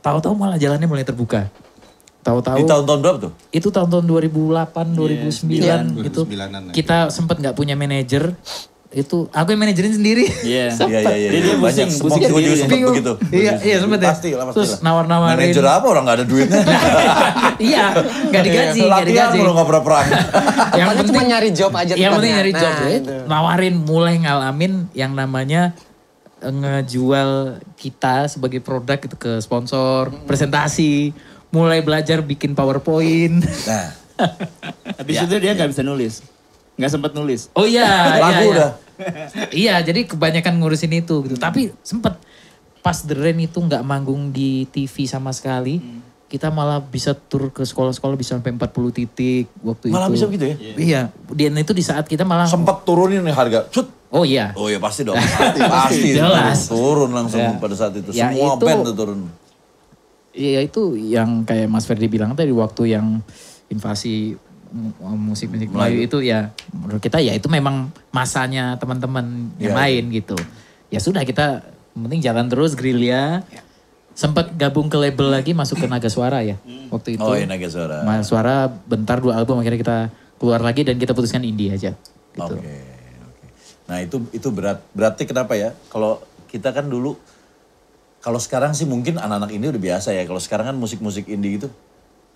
tahu-tahu 0.00 0.34
malah 0.34 0.56
jalannya 0.56 0.84
mulai 0.84 1.02
terbuka 1.02 1.46
Di 1.46 2.22
tahu-tahu 2.22 2.66
tahun-tahun 2.66 2.98
berapa 3.00 3.18
tuh? 3.20 3.32
itu 3.48 3.68
tahun-tahun 3.70 4.04
2008 4.04 4.92
2009 4.92 6.04
gitu 6.04 6.20
2009-an 6.26 6.50
lah. 6.66 6.72
kita 6.72 6.96
sempat 7.08 7.38
nggak 7.38 7.54
punya 7.54 7.72
manajer 7.74 8.34
itu 8.90 9.30
aku 9.30 9.48
yang 9.48 9.60
manajerin 9.60 9.94
sendiri 9.94 10.26
Iya. 10.42 10.74
Iya, 10.74 10.98
iya, 10.98 10.98
iya. 11.16 11.28
Dia- 11.30 11.42
dia 11.44 11.54
Banyak, 11.56 11.86
pusing, 11.94 12.20
juga 12.20 12.26
sendiri. 12.34 12.56
sempet 12.56 12.74
Bingung. 12.74 12.90
begitu. 12.92 13.12
Iya, 13.30 13.52
iya 13.60 13.76
sempet 13.78 13.98
ya. 13.98 14.10
Pasti 14.10 14.30
lah, 14.32 14.44
pasti 14.44 14.56
Terus 14.56 14.70
nawar-nawarin. 14.80 15.38
Manajer 15.38 15.64
apa 15.64 15.86
orang 15.86 16.02
gak 16.04 16.16
ada 16.16 16.26
duitnya? 16.26 16.60
iya, 17.70 17.84
nggak 18.26 18.42
digaji, 18.42 18.80
nggak 18.80 18.90
Latihan 18.92 19.06
digaji. 19.30 19.38
mulu 19.38 19.50
gak 19.52 19.68
pernah 19.68 19.82
perang. 19.84 20.06
Yang 20.74 20.86
penting 20.90 21.06
cuma 21.06 21.22
nyari 21.24 21.50
job 21.52 21.72
aja 21.72 21.92
Yang 21.92 22.10
penting 22.12 22.32
tempatnya. 22.32 22.34
nyari 22.34 22.52
job. 22.52 22.72
Nah, 22.72 22.88
ya. 22.88 22.98
Nawarin 23.26 23.74
mulai 23.78 24.14
ngalamin 24.18 24.72
yang 24.92 25.12
namanya 25.12 25.62
eh, 26.36 26.50
ngejual 26.50 27.30
kita 27.76 28.26
sebagai 28.26 28.58
produk 28.58 28.98
itu 28.98 29.14
ke 29.14 29.38
sponsor, 29.38 30.10
presentasi, 30.24 31.14
mulai 31.48 31.78
belajar 31.78 32.20
bikin 32.20 32.52
PowerPoint. 32.52 33.38
Nah, 33.64 33.86
Habis 34.96 35.16
itu 35.22 35.36
dia 35.36 35.54
nggak 35.54 35.70
bisa 35.70 35.80
nulis. 35.80 36.20
Nggak 36.80 36.90
sempat 36.90 37.12
nulis. 37.12 37.52
Oh 37.52 37.62
iya, 37.62 37.84
lagu 38.24 38.32
iya, 38.32 38.40
iya. 38.40 38.50
udah. 38.50 38.70
iya, 39.64 39.74
jadi 39.80 40.00
kebanyakan 40.04 40.56
ngurusin 40.56 40.92
itu 40.94 41.20
gitu. 41.22 41.36
Tapi 41.36 41.76
sempet 41.80 42.16
pas 42.80 42.96
The 42.96 43.12
Rain 43.12 43.36
itu 43.38 43.56
nggak 43.56 43.80
manggung 43.80 44.32
di 44.32 44.64
TV 44.66 45.04
sama 45.04 45.30
sekali. 45.30 45.76
Kita 46.24 46.46
malah 46.48 46.78
bisa 46.78 47.10
tur 47.10 47.50
ke 47.50 47.60
sekolah-sekolah 47.60 48.14
bisa 48.14 48.38
sampai 48.38 48.54
40 48.54 48.70
titik 48.94 49.50
waktu 49.60 49.90
Malah 49.90 50.06
itu. 50.06 50.14
bisa 50.14 50.24
begitu 50.24 50.44
ya? 50.46 50.56
Iya, 50.78 51.00
dan 51.10 51.58
itu 51.58 51.74
di 51.74 51.82
saat 51.82 52.06
kita 52.06 52.22
malah 52.22 52.46
Sempat 52.46 52.86
turunin 52.86 53.26
harga. 53.26 53.66
Cut. 53.66 53.90
Oh 54.08 54.22
iya. 54.22 54.54
Oh 54.54 54.66
iya 54.66 54.78
pasti 54.78 55.02
dong. 55.02 55.14
Pasti, 55.38 55.58
pasti. 55.60 56.08
Jelas. 56.14 56.66
Turun 56.66 57.10
langsung 57.10 57.38
Ya. 57.38 57.54
pada 57.56 57.74
saat 57.74 57.94
itu. 57.94 58.10
Ya, 58.10 58.30
Semua 58.30 58.54
itu- 58.54 58.62
band 58.64 58.80
tuh 58.82 58.94
turun. 58.96 59.20
Iya 60.30 60.62
itu 60.62 60.94
yang 60.94 61.42
kayak 61.42 61.66
Mas 61.66 61.82
Ferdi 61.82 62.06
bilang 62.06 62.34
tadi 62.34 62.50
waktu 62.50 62.94
yang 62.94 63.18
invasi 63.66 64.38
musik-musik 65.02 65.70
Melayu 65.74 66.06
itu 66.06 66.18
ya 66.22 66.54
menurut 66.70 67.02
kita 67.02 67.18
ya 67.18 67.34
itu 67.34 67.50
memang 67.50 67.90
masanya 68.14 68.78
teman-teman 68.78 69.50
yang 69.58 69.74
Iya, 69.74 69.80
lain 69.82 70.04
gitu. 70.14 70.38
Ya 70.90 71.02
sudah 71.02 71.26
kita 71.26 71.66
penting 71.94 72.22
jalan 72.22 72.46
terus 72.46 72.78
gerilya. 72.78 73.42
Sempat 74.14 74.52
gabung 74.58 74.90
ke 74.90 74.98
label 74.98 75.32
lagi 75.32 75.54
masuk 75.54 75.80
ke 75.80 75.86
Naga 75.86 76.10
Suara 76.10 76.42
ya 76.44 76.58
waktu 76.90 77.16
itu. 77.16 77.24
Oh 77.24 77.34
iya 77.34 77.46
Naga 77.46 77.70
Suara. 77.70 78.02
Naga 78.04 78.24
Suara 78.26 78.68
bentar 78.68 79.18
dua 79.22 79.38
album 79.38 79.62
akhirnya 79.62 79.80
kita 79.80 79.98
keluar 80.36 80.60
lagi 80.60 80.82
dan 80.86 80.98
kita 80.98 81.14
putuskan 81.14 81.42
indie 81.46 81.70
aja 81.72 81.94
gitu. 82.34 82.54
Oke, 82.58 82.74
oke. 83.22 83.46
Nah 83.90 83.98
itu 84.02 84.16
itu 84.34 84.48
berat 84.50 84.82
berarti 84.92 85.24
kenapa 85.24 85.56
ya? 85.56 85.74
Kalau 85.88 86.20
kita 86.50 86.74
kan 86.74 86.90
dulu 86.90 87.16
kalau 88.20 88.36
sekarang 88.36 88.76
sih 88.76 88.84
mungkin 88.84 89.16
anak-anak 89.16 89.50
ini 89.56 89.72
udah 89.72 89.82
biasa 89.82 90.12
ya. 90.12 90.26
Kalau 90.28 90.42
sekarang 90.42 90.74
kan 90.74 90.76
musik-musik 90.76 91.24
indie 91.30 91.56
gitu 91.56 91.72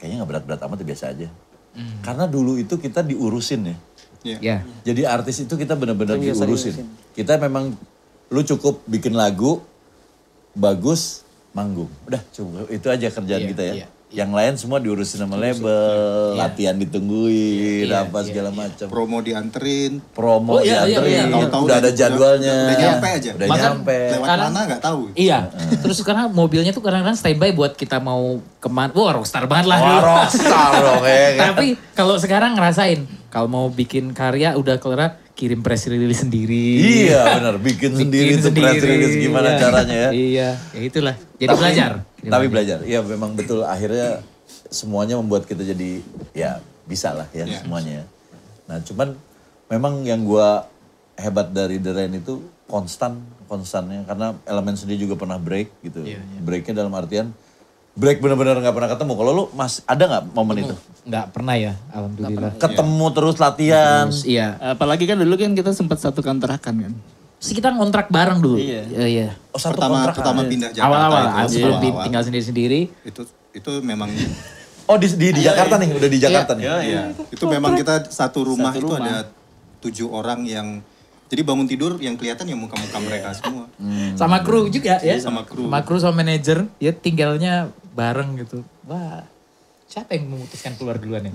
kayaknya 0.01 0.25
nggak 0.25 0.31
berat-berat 0.31 0.61
amat 0.65 0.79
ya, 0.81 0.87
biasa 0.89 1.05
aja. 1.13 1.29
Karena 2.03 2.25
dulu 2.31 2.55
itu 2.57 2.79
kita 2.79 3.03
diurusin 3.03 3.75
ya. 3.75 3.77
Iya. 4.25 4.39
Ya. 4.41 4.57
Jadi 4.87 5.03
artis 5.05 5.43
itu 5.45 5.55
kita 5.59 5.77
benar-benar 5.77 6.17
diurusin. 6.17 6.47
diurusin. 6.47 6.87
Kita 7.13 7.37
memang 7.37 7.75
lu 8.33 8.41
cukup 8.41 8.87
bikin 8.89 9.13
lagu 9.13 9.61
bagus 10.55 11.27
manggung. 11.53 11.91
Udah 12.07 12.23
cukup 12.33 12.71
itu 12.71 12.87
aja 12.89 13.07
kerjaan 13.11 13.43
Iya, 13.43 13.51
kita 13.53 13.63
ya. 13.63 13.75
iya, 13.85 13.87
Yang 14.15 14.31
lain 14.31 14.55
semua 14.55 14.79
diurusin 14.79 15.19
sama 15.19 15.35
label, 15.35 16.39
latihan 16.39 16.79
ditungguin, 16.79 17.83
Iya, 17.85 18.07
apa 18.07 18.23
iya, 18.23 18.27
segala 18.31 18.49
iya. 18.49 18.57
macam. 18.57 18.87
Promo 18.87 19.19
dianterin, 19.19 19.93
Promo 20.09 20.51
Oh, 20.55 20.61
iya, 20.61 20.87
iya, 20.87 21.03
dianterin, 21.03 21.11
iya. 21.11 21.25
Tahu-tahu 21.29 21.63
udah 21.63 21.75
ada 21.75 21.83
udah- 21.83 21.93
jadwalnya. 21.93 22.57
udah 22.65 22.77
nyampe 22.79 23.09
aja. 23.11 23.31
Udah 23.35 23.47
Bahkan- 23.47 23.65
nyampe. 23.75 23.99
lewat 24.09 24.25
Kadang- 24.25 24.47
mana 24.49 24.61
nggak 24.65 24.81
tahu. 24.81 25.01
Iya. 25.15 25.39
Terus 25.77 25.99
karena 26.01 26.25
mobilnya 26.27 26.71
tuh 26.71 26.81
kadang-kadang 26.81 27.15
standby 27.15 27.51
buat 27.51 27.75
kita 27.75 27.99
mau 27.99 28.23
ke 28.57 28.69
mana. 28.69 28.95
Wah 28.95 29.13
rockstar 29.13 29.45
banget 29.45 29.67
lah. 29.67 29.79
Wah, 29.79 30.01
rockstar 30.01 30.71
dong 30.77 31.03
ya 31.03 31.29
kan. 31.35 31.47
Tapi 31.51 31.67
kalau 31.93 32.15
sekarang 32.15 32.55
ngerasain. 32.55 33.03
Kalau 33.27 33.51
mau 33.51 33.67
bikin 33.67 34.15
karya 34.15 34.55
udah 34.55 34.79
kelar 34.79 35.19
kirim 35.35 35.61
press 35.67 35.91
release 35.91 36.23
sendiri. 36.23 36.79
Iya 37.11 37.43
benar, 37.43 37.55
bikin, 37.59 37.91
sendiri 37.99 38.39
Bikin 38.39 38.47
tuh 38.47 38.53
press 38.55 38.79
release 38.81 39.17
iya. 39.19 39.23
gimana 39.27 39.49
caranya 39.59 39.97
ya. 39.99 40.11
Iya, 40.15 40.49
ya 40.71 40.81
itulah. 40.87 41.15
Jadi 41.37 41.51
belajar. 41.59 41.91
Tapi 42.23 42.47
belajar. 42.47 42.79
Iya 42.87 43.01
memang 43.03 43.35
betul 43.35 43.67
akhirnya 43.67 44.23
semuanya 44.71 45.19
membuat 45.19 45.45
kita 45.45 45.67
jadi 45.67 46.01
ya 46.33 46.63
bisa 46.87 47.13
lah 47.13 47.27
ya 47.35 47.45
Iya. 47.45 47.67
semuanya. 47.67 47.93
ya. 48.01 48.05
Nah 48.71 48.79
cuman 48.87 49.09
memang 49.69 50.07
yang 50.07 50.23
gua 50.23 50.71
hebat 51.19 51.51
dari 51.51 51.83
The 51.83 51.93
Rain 51.95 52.15
itu 52.15 52.39
konstan 52.71 53.23
konstannya 53.51 54.07
karena 54.09 54.35
elemen 54.49 54.75
sendiri 54.79 55.03
juga 55.03 55.19
pernah 55.19 55.37
break 55.37 55.69
gitu. 55.85 56.01
Iya, 56.03 56.23
Breaknya 56.41 56.83
dalam 56.83 56.95
artian 56.95 57.31
break 57.95 58.19
benar-benar 58.19 58.59
nggak 58.59 58.75
pernah 58.75 58.91
ketemu. 58.91 59.13
Kalau 59.15 59.31
lu 59.33 59.45
mas 59.55 59.81
ada 59.87 60.03
nggak 60.07 60.23
momen 60.35 60.57
itu? 60.67 60.75
Nggak 61.07 61.27
pernah 61.31 61.55
ya, 61.55 61.73
alhamdulillah. 61.95 62.53
Ketemu 62.59 63.07
terus 63.15 63.37
latihan. 63.39 64.05
Terus, 64.11 64.27
iya. 64.27 64.59
Apalagi 64.59 65.05
kan 65.07 65.17
dulu 65.19 65.35
kan 65.39 65.55
kita 65.55 65.71
sempat 65.71 66.03
satu 66.03 66.21
kontrakan 66.21 66.75
kan. 66.91 66.93
Terus 67.39 67.53
kita 67.55 67.71
ngontrak 67.77 68.11
bareng 68.11 68.41
dulu. 68.43 68.59
Iya. 68.59 68.83
Iya. 68.89 69.07
iya. 69.07 69.29
Oh 69.55 69.61
satu 69.61 69.79
pertama 69.79 70.03
kontrak 70.03 70.15
pertama 70.19 70.41
ada. 70.43 70.51
pindah 70.51 70.71
Jakarta 70.75 70.91
Awal-awal, 70.91 71.23
itu, 71.23 71.31
ah, 71.31 71.47
sebelum 71.47 71.77
awal-awal. 71.79 72.05
tinggal 72.09 72.23
sendiri-sendiri. 72.27 72.81
itu 73.07 73.23
itu 73.55 73.71
memang 73.85 74.11
Oh 74.85 75.01
di, 75.01 75.09
di, 75.17 75.33
di 75.33 75.41
Jakarta 75.41 75.81
nih, 75.81 75.97
udah 75.97 76.11
di 76.13 76.19
Jakarta 76.21 76.53
nih. 76.53 76.65
Iya, 76.69 77.03
itu 77.33 77.45
memang 77.49 77.73
kita 77.73 78.05
satu 78.05 78.45
rumah 78.53 78.69
Satu 78.69 78.85
itu 78.85 78.93
rumah. 78.93 79.01
ada 79.01 79.17
tujuh 79.81 80.09
orang 80.13 80.45
yang 80.45 80.85
jadi 81.29 81.43
bangun 81.43 81.67
tidur 81.67 81.97
yang 81.99 82.15
kelihatan 82.21 82.45
ya 82.45 82.57
muka-muka 82.57 82.99
mereka 83.01 83.33
semua. 83.33 83.67
Sama 84.15 84.45
kru 84.45 84.69
juga 84.69 85.01
ya. 85.01 85.17
sama 85.19 85.43
kru. 85.43 85.67
Sama 85.67 85.81
kru 85.83 85.97
sama 85.99 86.15
manajer. 86.21 86.69
Ya 86.79 86.93
tinggalnya 86.93 87.73
bareng 87.97 88.37
gitu. 88.39 88.63
Wah, 88.85 89.25
siapa 89.85 90.11
yang 90.13 90.27
memutuskan 90.27 90.75
keluar 90.75 90.97
duluan 90.97 91.23
ya? 91.23 91.33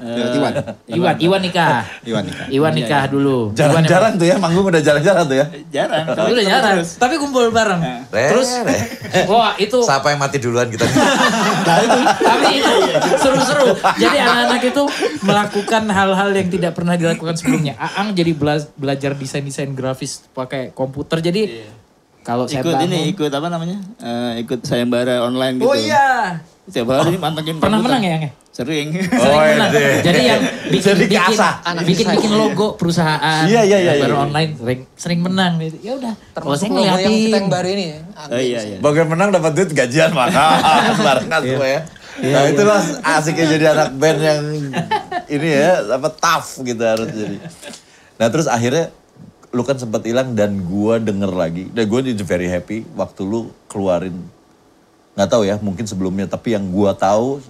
Lewat 0.00 0.32
Iwan. 0.32 0.52
Iwan, 0.88 1.14
Iwan 1.18 1.40
nikah. 1.40 1.84
Iwan 2.00 2.24
nikah. 2.24 2.46
Iwan 2.48 2.72
nikah 2.72 3.02
dulu. 3.06 3.50
Iwan 3.50 3.52
yang- 3.52 3.58
Jarang-jarang 3.84 4.12
tuh 4.16 4.24
ya, 4.24 4.36
manggung 4.38 4.64
udah 4.64 4.80
jarang-jarang 4.80 5.24
tuh 5.26 5.36
ya. 5.36 5.46
Jarang. 5.68 6.04
Tapi 6.08 6.30
udah 6.32 6.44
jarang. 6.46 6.76
Tapi 6.80 7.14
kumpul 7.16 7.50
bareng. 7.50 7.80
Re, 8.08 8.24
Terus, 8.32 8.48
re. 8.62 8.78
wah 9.26 9.52
itu 9.56 9.78
Siapa 9.82 10.08
yang 10.08 10.18
mati 10.18 10.38
duluan 10.38 10.66
kita? 10.66 10.88
tapi 11.68 12.48
itu 12.54 12.72
seru-seru. 13.18 13.66
Jadi 13.76 14.16
anak-anak 14.16 14.62
itu 14.64 14.82
melakukan 15.20 15.82
hal-hal 15.86 16.30
yang 16.32 16.48
tidak 16.48 16.72
pernah 16.72 16.94
dilakukan 16.94 17.34
sebelumnya. 17.34 17.76
Aang 17.76 18.14
jadi 18.14 18.32
bela- 18.32 18.68
belajar 18.74 19.12
desain-desain 19.12 19.68
grafis 19.72 20.24
pakai 20.30 20.72
komputer. 20.72 21.20
Jadi 21.20 21.42
kalau 22.20 22.44
saya 22.44 22.60
Ikut 22.60 22.72
bangun, 22.74 22.88
ini, 22.90 23.00
ikut 23.10 23.32
apa 23.32 23.48
namanya? 23.48 23.78
Eh, 23.98 24.44
ikut 24.44 24.60
sayembara 24.62 25.20
online 25.20 25.56
gitu. 25.58 25.66
Oh 25.66 25.72
iya. 25.72 26.40
Setiap 26.68 26.92
hari 26.92 27.16
mantengin 27.16 27.56
Pernah 27.56 27.80
menang 27.80 28.02
ya, 28.04 28.12
Ang? 28.20 28.24
Sering. 28.52 28.92
Oh, 28.92 29.40
menang. 29.40 29.70
ide. 29.72 30.04
Jadi 30.04 30.20
yang 30.20 30.40
bikin 30.74 30.92
Jadi 30.92 31.04
bikin. 31.08 31.40
Anak 31.64 31.82
bikin, 31.88 32.06
bikin 32.12 32.32
logo 32.36 32.76
perusahaan, 32.76 33.48
Iya, 33.48 33.64
iya, 33.64 33.78
iya, 33.80 33.92
baru 34.04 34.14
iya. 34.14 34.24
online 34.28 34.50
sering, 34.60 34.80
sering 35.00 35.20
menang. 35.24 35.56
Ya 35.80 35.96
udah. 35.96 36.14
Termasuk 36.36 36.68
saya 36.68 36.76
logo 36.76 36.98
yang 37.00 37.14
kita 37.16 37.36
yang 37.40 37.48
baru 37.48 37.68
ini 37.72 37.84
ya. 37.88 37.98
Oh 38.28 38.40
iya 38.42 38.60
iya. 38.68 38.76
Bagian 38.84 39.08
menang 39.08 39.32
dapat 39.32 39.50
duit 39.56 39.70
gajian 39.72 40.12
mahal. 40.12 40.60
Barengan 41.00 41.40
semua 41.40 41.68
ya. 41.72 41.80
Nah 42.18 42.42
itulah 42.50 42.80
asiknya 43.16 43.46
jadi 43.46 43.64
anak 43.72 43.88
band 43.94 44.18
yang 44.20 44.42
ini 45.30 45.48
ya, 45.54 45.86
apa 45.88 46.08
tough 46.12 46.60
gitu 46.66 46.82
harus 46.84 47.08
jadi. 47.14 47.36
Nah 48.20 48.26
terus 48.28 48.44
akhirnya 48.50 48.90
lu 49.54 49.64
kan 49.64 49.80
sempat 49.80 50.04
hilang 50.04 50.36
dan 50.36 50.60
gua 50.66 51.00
denger 51.00 51.32
lagi. 51.32 51.64
Dan 51.72 51.88
gua 51.88 52.04
jadi 52.04 52.20
very 52.26 52.50
happy 52.50 52.84
waktu 52.92 53.22
lu 53.24 53.48
keluarin 53.70 54.18
nggak 55.18 55.34
tahu 55.34 55.42
ya 55.42 55.58
mungkin 55.58 55.82
sebelumnya 55.82 56.30
tapi 56.30 56.54
yang 56.54 56.70
gua 56.70 56.94
tahu 56.94 57.42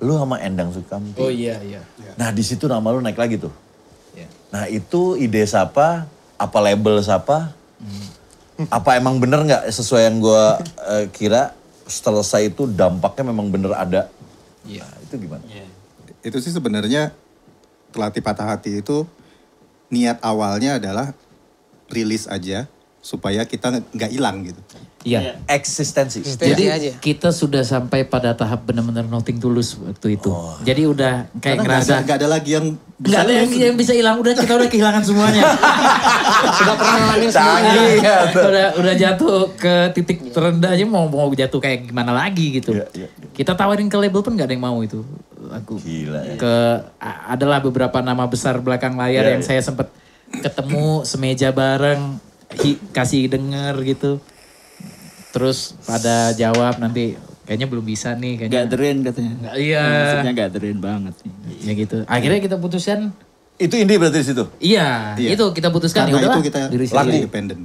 lu 0.00 0.16
sama 0.16 0.40
Endang 0.40 0.72
Sukamti. 0.72 1.20
Oh 1.20 1.28
iya 1.28 1.60
iya. 1.60 1.84
Nah 2.16 2.32
di 2.32 2.40
situ 2.40 2.64
nama 2.64 2.88
lu 2.88 3.04
naik 3.04 3.20
lagi 3.20 3.36
tuh. 3.36 3.52
Iya. 4.16 4.28
Nah 4.48 4.64
itu 4.72 5.20
ide 5.20 5.44
siapa? 5.44 6.08
Apa 6.40 6.58
label 6.64 7.04
siapa? 7.04 7.52
Apa 8.72 8.96
emang 8.96 9.20
bener 9.20 9.44
nggak 9.44 9.68
sesuai 9.68 10.08
yang 10.08 10.16
gue 10.24 10.44
kira? 11.12 11.52
Selesai 11.84 12.48
itu 12.48 12.64
dampaknya 12.64 13.28
memang 13.28 13.52
bener 13.52 13.76
ada. 13.76 14.08
Iya. 14.64 14.88
Nah, 14.88 14.98
itu 15.04 15.14
gimana? 15.20 15.44
Itu 16.24 16.40
sih 16.40 16.48
sebenarnya 16.48 17.12
pelatih 17.92 18.24
patah 18.24 18.56
hati 18.56 18.80
itu 18.80 19.04
niat 19.92 20.16
awalnya 20.24 20.80
adalah 20.80 21.12
rilis 21.92 22.24
aja 22.24 22.64
supaya 23.04 23.44
kita 23.44 23.84
nggak 23.92 24.10
hilang 24.16 24.48
gitu. 24.48 24.56
Iya. 25.04 25.36
Eksistensi. 25.44 26.24
Eksistensi. 26.24 26.48
Jadi 26.48 26.64
aja. 26.66 26.90
kita 26.96 27.28
sudah 27.28 27.60
sampai 27.60 28.08
pada 28.08 28.32
tahap 28.32 28.64
benar-benar 28.64 29.04
nothing 29.04 29.36
tulus 29.36 29.76
waktu 29.76 30.16
itu. 30.16 30.32
Jadi 30.64 30.82
udah 30.84 31.28
kayak 31.36 31.60
Karena 31.60 31.62
ngerasa 31.62 31.92
ada, 31.92 32.02
nggak 32.02 32.16
ada 32.16 32.28
lagi 32.32 32.50
yang 32.50 32.66
bisa 32.94 33.12
nggak 33.12 33.20
ada 33.20 33.32
yang, 33.36 33.50
yang 33.52 33.76
bisa 33.76 33.92
hilang. 33.92 34.16
Udah 34.16 34.32
kita 34.32 34.52
udah 34.56 34.66
kehilangan 34.66 35.02
semuanya. 35.04 35.42
Sudah 36.54 36.74
pernah 36.76 36.96
ngalamin 36.98 37.30
semuanya. 37.30 37.72
Ya. 37.94 38.16
udah 38.32 38.66
udah 38.76 38.94
jatuh 38.94 39.36
ke 39.54 39.74
titik 39.92 40.18
terendahnya 40.30 40.84
mau 40.84 41.04
mau 41.04 41.28
jatuh 41.28 41.60
kayak 41.60 41.88
gimana 41.88 42.12
lagi 42.12 42.56
gitu. 42.56 42.72
Iya, 42.72 42.86
iya, 42.96 43.08
Kita 43.30 43.52
tawarin 43.52 43.88
ke 43.88 43.96
label 43.96 44.20
pun 44.20 44.32
nggak 44.32 44.48
ada 44.48 44.54
yang 44.54 44.64
mau 44.64 44.80
itu 44.80 45.04
lagu. 45.44 45.76
Gila 45.76 46.20
ya. 46.22 46.34
Ke 46.36 46.54
a- 46.96 47.32
adalah 47.32 47.60
beberapa 47.60 48.00
nama 48.00 48.24
besar 48.24 48.56
belakang 48.58 48.96
layar 48.96 49.24
Iya, 49.24 49.32
yang 49.36 49.42
iya. 49.44 49.48
saya 49.50 49.60
sempat 49.60 49.92
ketemu 50.34 51.04
semeja 51.04 51.48
bareng 51.50 52.16
hi- 52.56 52.80
kasih 52.90 53.28
denger 53.28 53.74
gitu. 53.84 54.16
Terus 55.34 55.74
pada 55.82 56.30
jawab 56.32 56.78
nanti 56.78 57.18
kayaknya 57.42 57.66
belum 57.66 57.82
bisa 57.82 58.14
nih 58.14 58.38
kayaknya. 58.38 58.54
Gatherin 58.64 58.96
katanya. 59.02 59.32
Nggak, 59.36 59.54
iya. 59.58 59.82
Maksudnya 59.82 60.32
gatherin 60.32 60.78
banget. 60.78 61.14
Ya 61.60 61.72
gitu. 61.74 61.96
Akhirnya 62.06 62.38
kita 62.38 62.56
putuskan 62.56 63.10
Itu 63.54 63.74
indie 63.74 63.98
berarti 63.98 64.18
di 64.18 64.26
situ. 64.26 64.44
iya, 64.58 65.14
Iya. 65.14 65.34
itu 65.34 65.44
kita 65.50 65.70
putuskan 65.70 66.06
ya 66.06 66.14
Karena 66.14 66.26
udahlah 66.26 66.38
itu 66.38 66.46
kita 66.48 66.58
Laku. 66.98 67.14
independen. 67.18 67.58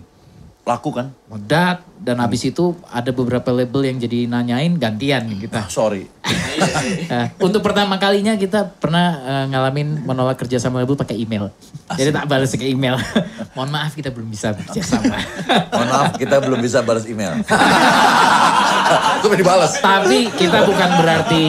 Laku 0.69 0.93
kan? 0.93 1.09
Meledak 1.25 1.81
dan 1.97 2.21
habis 2.21 2.45
itu 2.45 2.77
ada 2.93 3.09
beberapa 3.09 3.49
label 3.49 3.89
yang 3.89 3.97
jadi 3.97 4.29
nanyain 4.29 4.77
gantian 4.77 5.25
kita. 5.41 5.65
Ah, 5.65 5.67
sorry. 5.67 6.05
Nah, 7.09 7.31
untuk 7.41 7.65
pertama 7.65 7.97
kalinya 7.97 8.37
kita 8.37 8.67
pernah 8.77 9.17
eh, 9.23 9.45
ngalamin 9.49 10.05
menolak 10.05 10.37
kerja 10.37 10.61
sama 10.61 10.83
label 10.85 10.93
pakai 10.93 11.17
email. 11.17 11.49
Jadi 11.97 12.13
tak 12.13 12.29
balas 12.29 12.53
ke 12.53 12.69
email. 12.69 13.01
Mohon 13.57 13.69
maaf 13.73 13.97
kita 13.97 14.13
belum 14.13 14.29
bisa 14.29 14.53
bekerja 14.53 14.83
sama. 14.85 15.17
Mohon 15.73 15.89
maaf 15.89 16.11
kita 16.21 16.37
belum 16.37 16.59
bisa 16.61 16.85
balas 16.85 17.09
email. 17.09 17.33
Dibalas. 19.39 19.79
Tapi 19.79 20.29
kita 20.35 20.67
bukan 20.67 20.89
berarti 20.99 21.43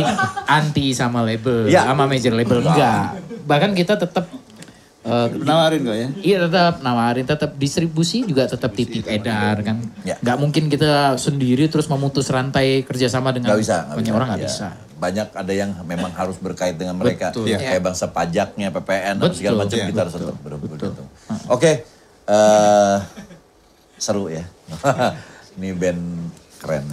anti 0.46 0.94
sama 0.94 1.26
label, 1.26 1.66
Iya. 1.66 1.90
sama 1.90 2.06
major 2.06 2.32
label 2.32 2.62
enggak. 2.62 3.18
Bahkan 3.44 3.70
kita 3.74 3.98
tetap 3.98 4.30
eh, 5.02 5.26
Nawarin 5.40 5.80
kok 5.80 5.96
ya. 5.96 6.08
Iya 6.16 6.36
tetap 6.44 6.74
nawarin, 6.80 7.24
tetap 7.24 7.50
distribusi 7.54 8.22
juga 8.22 8.44
tetap 8.44 8.70
titip 8.70 9.04
edar 9.04 9.56
kan. 9.60 9.80
Ya. 10.02 10.16
Nggak 10.16 10.36
mungkin 10.36 10.64
kita 10.66 11.16
sendiri 11.16 11.66
terus 11.66 11.86
memutus 11.86 12.28
rantai 12.28 12.82
kerjasama 12.82 13.30
dengan 13.30 13.50
Nggak 13.50 13.60
bisa. 13.60 13.76
nggak 13.78 13.96
banyak 13.96 14.04
bisa. 14.04 14.14
orang 14.14 14.28
nggak 14.28 14.40
Ya. 14.40 14.48
bisa. 14.48 14.68
Banyak 14.94 15.28
ada 15.32 15.52
yang 15.54 15.70
memang 15.82 16.12
harus 16.12 16.36
berkait 16.36 16.76
dengan 16.76 16.92
mereka. 16.94 17.32
Betul. 17.32 17.48
Kayak 17.50 17.80
bangsa 17.82 18.06
pajaknya, 18.06 18.68
PPN, 18.70 19.16
dan 19.16 19.32
segala 19.32 19.54
Betul. 19.54 19.60
macam 19.62 19.76
Iya, 19.76 19.86
kita 19.88 20.00
harus 20.00 20.14
tetap 20.14 20.36
ber- 20.38 20.60
berhitung. 20.60 21.08
Oke, 21.48 21.72
eh, 22.26 22.96
seru 23.96 24.28
ya. 24.28 24.44
Ini 25.56 25.72
band 25.72 26.02
keren. 26.58 26.84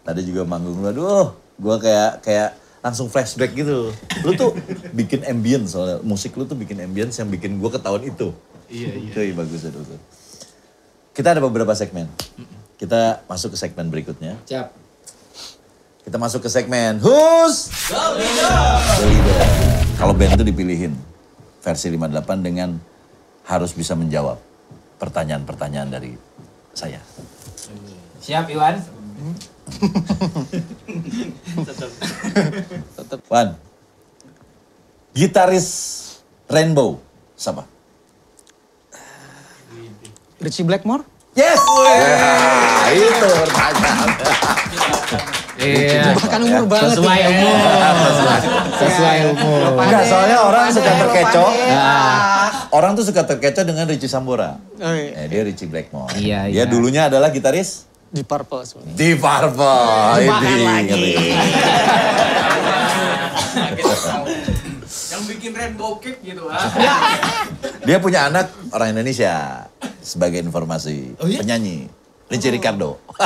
Tadi 0.00 0.20
juga 0.22 0.42
manggung 0.44 0.78
lu, 0.78 0.86
aduh, 0.86 1.26
gue 1.56 1.76
kayak 1.80 2.22
kayak 2.22 2.50
langsung 2.84 3.08
flashback 3.08 3.56
gitu. 3.56 3.88
Lu 4.20 4.30
tuh 4.36 4.52
bikin 4.92 5.24
ambience 5.24 5.72
soalnya 5.72 6.04
musik 6.04 6.36
lu 6.36 6.44
tuh 6.44 6.52
bikin 6.52 6.84
ambience 6.84 7.16
yang 7.16 7.32
bikin 7.32 7.56
gua 7.56 7.72
ketahuan 7.72 8.04
itu. 8.04 8.36
Iya 8.68 8.92
iya. 9.00 9.32
Yang 9.32 9.36
bagus 9.40 9.60
itu. 9.64 9.80
tuh. 9.80 10.00
Kita 11.16 11.32
ada 11.32 11.40
beberapa 11.40 11.72
segmen. 11.72 12.12
Kita 12.76 13.24
masuk 13.24 13.56
ke 13.56 13.58
segmen 13.58 13.88
berikutnya. 13.88 14.36
Siap. 14.44 14.68
Kita 16.04 16.20
masuk 16.20 16.44
ke 16.44 16.52
segmen 16.52 17.00
Who's 17.00 17.72
the 17.88 18.04
Leader. 18.20 19.48
Kalau 19.96 20.12
band 20.12 20.36
itu 20.36 20.44
dipilihin 20.44 20.92
versi 21.64 21.88
58 21.88 22.44
dengan 22.44 22.76
harus 23.48 23.72
bisa 23.72 23.96
menjawab 23.96 24.36
pertanyaan-pertanyaan 25.00 25.88
dari 25.88 26.12
saya. 26.76 27.00
Siap 28.20 28.52
Iwan. 28.52 28.93
Wan, 33.32 33.54
gitaris 35.14 35.68
Rainbow, 36.50 36.98
siapa? 37.38 37.62
Richie 40.42 40.66
Blackmore? 40.66 41.06
Yes! 41.34 41.58
Ya, 41.58 42.94
itu 42.94 43.26
pertanyaan. 43.42 44.08
Iya. 45.54 46.12
Bahkan 46.18 46.40
umur 46.44 46.64
banget. 46.68 46.98
Sesuai 46.98 47.18
ya. 47.18 47.28
umur. 47.30 47.56
Sesuai 48.76 49.18
umur. 49.32 49.60
Enggak, 49.80 50.04
soalnya 50.04 50.38
orang 50.44 50.66
suka 50.70 50.92
terkecoh. 50.92 51.50
pade. 51.50 51.72
Orang 52.74 52.98
tuh 52.98 53.06
suka 53.06 53.22
terkecoh 53.22 53.64
dengan 53.64 53.86
Richie 53.86 54.10
Sambora. 54.10 54.58
Oh, 54.82 54.94
iya. 54.94 55.24
Eh, 55.24 55.26
dia 55.30 55.42
Richie 55.46 55.70
Blackmore. 55.70 56.10
Iya, 56.18 56.50
Dia 56.50 56.52
iya. 56.52 56.64
dulunya 56.66 57.06
adalah 57.06 57.30
gitaris 57.30 57.86
Di 58.08 58.22
Purple 58.22 58.62
sebenarnya. 58.62 58.94
di 58.94 59.10
Purple. 59.14 59.84
Ini 60.20 60.80
ngeri. 60.84 61.14
Yang 64.84 65.22
bikin 65.26 65.52
rainbow 65.52 65.98
cake 65.98 66.20
gitu 66.22 66.46
ah. 66.46 66.58
Dia 67.86 67.98
punya 67.98 68.26
anak 68.26 68.50
orang 68.70 68.92
Indonesia 68.92 69.66
sebagai 69.98 70.40
informasi 70.40 71.14
penyanyi 71.18 71.86
Richie 72.26 72.50
Ricardo. 72.50 72.98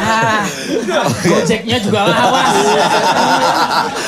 Ah, 0.00 0.40
Gojeknya 1.20 1.76
juga 1.78 2.00
lawas. 2.06 2.48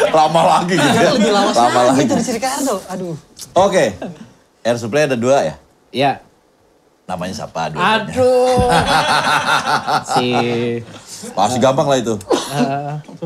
Lama 0.08 0.42
lagi 0.48 0.74
gitu 0.74 0.88
ya. 0.96 1.12
Lebih 1.12 1.28
lawas 1.30 1.54
Lama 1.54 1.80
lagi 1.84 2.00
lagi. 2.02 2.14
Richie 2.16 2.34
Ricardo. 2.34 2.74
Aduh. 2.88 3.14
Oke. 3.52 3.84
Air 4.60 4.76
supply 4.76 5.04
ada 5.04 5.16
dua 5.16 5.44
ya. 5.44 5.54
Ya. 5.92 6.12
Namanya 7.10 7.34
siapa? 7.34 7.74
Dua 7.74 7.82
Aduh. 7.98 8.70
si 10.14 10.26
Pasti 11.34 11.58
gampang 11.58 11.90
lah 11.90 11.98
itu. 11.98 12.14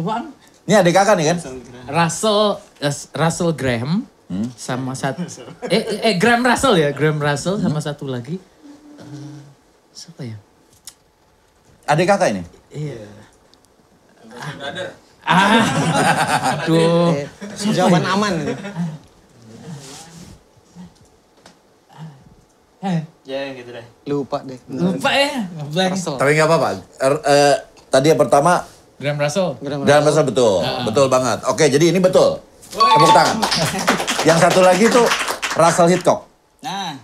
Bang 0.00 0.32
Ini 0.64 0.80
adik 0.80 0.96
kakak 0.96 1.20
nih 1.20 1.36
kan? 1.36 1.38
Russell 1.92 2.56
Russell 3.12 3.52
Graham 3.52 4.08
sama 4.56 4.96
satu 4.96 5.20
eh, 5.68 6.00
eh 6.00 6.14
Graham 6.16 6.40
Russell 6.40 6.80
ya 6.80 6.96
Graham 6.96 7.20
Russell 7.20 7.60
sama 7.60 7.84
satu 7.84 8.08
lagi. 8.08 8.40
Eh, 8.96 9.38
siapa 9.92 10.24
ya? 10.24 10.40
Adik 11.84 12.08
kakak 12.08 12.32
ini? 12.32 12.42
iya. 12.72 13.04
Ah. 15.28 15.60
Aduh. 16.64 17.12
Jawaban 17.68 18.04
aman. 18.08 18.34
eh, 22.84 23.00
Ya 23.24 23.40
gitu 23.56 23.72
deh. 23.72 23.86
Lupa 24.04 24.44
deh. 24.44 24.60
lupa 24.68 25.08
ya 25.08 25.48
blank 25.72 25.96
Russell. 25.96 26.16
Tapi 26.20 26.30
nggak 26.36 26.48
apa-apa. 26.48 26.68
Er- 27.00 27.24
eh, 27.24 27.54
tadi 27.88 28.12
yang 28.12 28.20
pertama 28.20 28.60
Graham 28.94 29.18
Russell 29.18 29.58
Dan 29.84 30.00
betul 30.06 30.24
betul, 30.24 30.54
betul 30.86 31.06
banget. 31.10 31.38
Oke, 31.50 31.64
jadi 31.66 31.90
ini 31.90 31.98
betul. 31.98 32.38
Tepuk 32.70 33.10
tangan. 33.10 33.36
Yang 34.28 34.38
satu 34.48 34.60
lagi 34.62 34.84
tuh 34.88 35.06
Russell 35.54 35.90
Hitchcock. 35.90 36.26
Nah, 36.62 36.96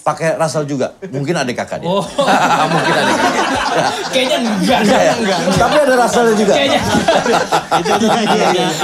Pakai 0.00 0.36
Russell 0.36 0.68
juga. 0.68 0.92
Mungkin 1.08 1.32
adik 1.32 1.56
kakak 1.56 1.80
dia. 1.80 1.88
oh 1.88 2.04
Mungkin 2.74 2.92
adik 2.92 3.16
kakak. 3.16 3.44
kayaknya 4.12 4.36
enggak 4.38 4.78
Enggak 4.84 5.00
ya? 5.00 5.14
Tapi 5.56 5.76
ada 5.80 5.94
Russell 5.96 6.28
juga. 6.36 6.52
kayaknya 6.52 6.80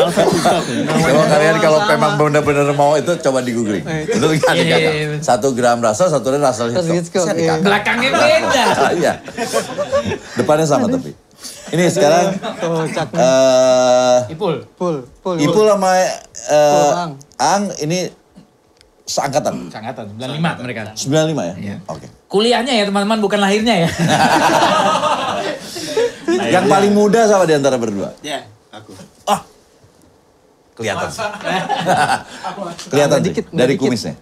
Alfred 0.00 0.26
Hitchcock 0.26 0.64
ya. 0.64 0.80
Coba 0.88 1.24
kalian 1.28 1.56
kalau 1.60 1.78
memang 1.84 2.12
benar-benar 2.16 2.72
mau 2.72 2.96
itu 2.96 3.12
coba 3.20 3.38
di 3.40 3.52
googling. 3.52 3.84
Itu 3.84 4.26
Iya, 4.26 4.40
kakak. 4.40 4.56
iya, 4.56 4.76
iya. 4.80 5.18
Satu 5.20 5.52
Graham 5.52 5.84
Russell, 5.84 6.08
satu 6.08 6.32
Hitchcock. 6.90 7.28
Adik 7.28 7.36
iya. 7.38 7.52
kakak. 7.52 7.62
belakangnya 7.62 8.08
beda 8.10 8.64
Iya. 8.98 9.12
Depannya 10.34 10.64
sama 10.64 10.88
tapi. 10.88 11.12
Ini 11.66 11.84
sekarang 11.90 12.32
Oh, 12.64 12.86
eh 12.88 14.18
Ipul 14.32 14.64
Pul. 14.72 15.04
Pul. 15.20 15.36
Ipul 15.36 15.66
sama 15.66 15.90
eh, 15.92 16.10
Ang. 16.96 17.12
Ang 17.36 17.62
ini 17.78 18.08
seangkatan. 19.06 19.70
Angkatan 19.70 20.06
95 20.18 20.64
mereka 20.66 20.80
95 20.98 21.06
ya? 21.38 21.54
Iya. 21.54 21.76
Oke. 21.86 22.06
kuliahnya 22.26 22.74
ya 22.74 22.84
teman-teman 22.90 23.22
bukan 23.22 23.38
lahirnya 23.38 23.86
ya 23.86 23.90
Yang 26.26 26.66
paling 26.66 26.92
muda 26.92 27.20
sama 27.30 27.46
di 27.46 27.54
antara 27.54 27.78
berdua? 27.78 28.10
Ya. 28.20 28.42
Aku. 28.74 28.92
Ah, 29.24 29.40
kelihatan. 30.76 31.08
kelihatan 32.92 33.20
dikit, 33.24 33.46
dari 33.50 33.74
dikit. 33.78 33.88
kumisnya. 33.88 34.14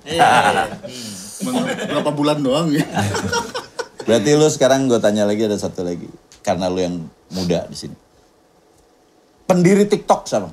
Emang 1.42 1.66
berapa 1.66 2.10
bulan 2.14 2.38
doang 2.44 2.70
ya. 2.70 2.86
Berarti 4.06 4.30
lu 4.36 4.46
sekarang 4.52 4.86
gue 4.86 5.00
tanya 5.00 5.24
lagi 5.24 5.48
ada 5.48 5.56
satu 5.58 5.82
lagi. 5.82 6.06
Karena 6.44 6.68
lu 6.68 6.78
yang 6.78 7.02
muda 7.32 7.64
di 7.66 7.76
sini. 7.76 7.96
Pendiri 9.48 9.88
TikTok 9.88 10.28
sama. 10.28 10.52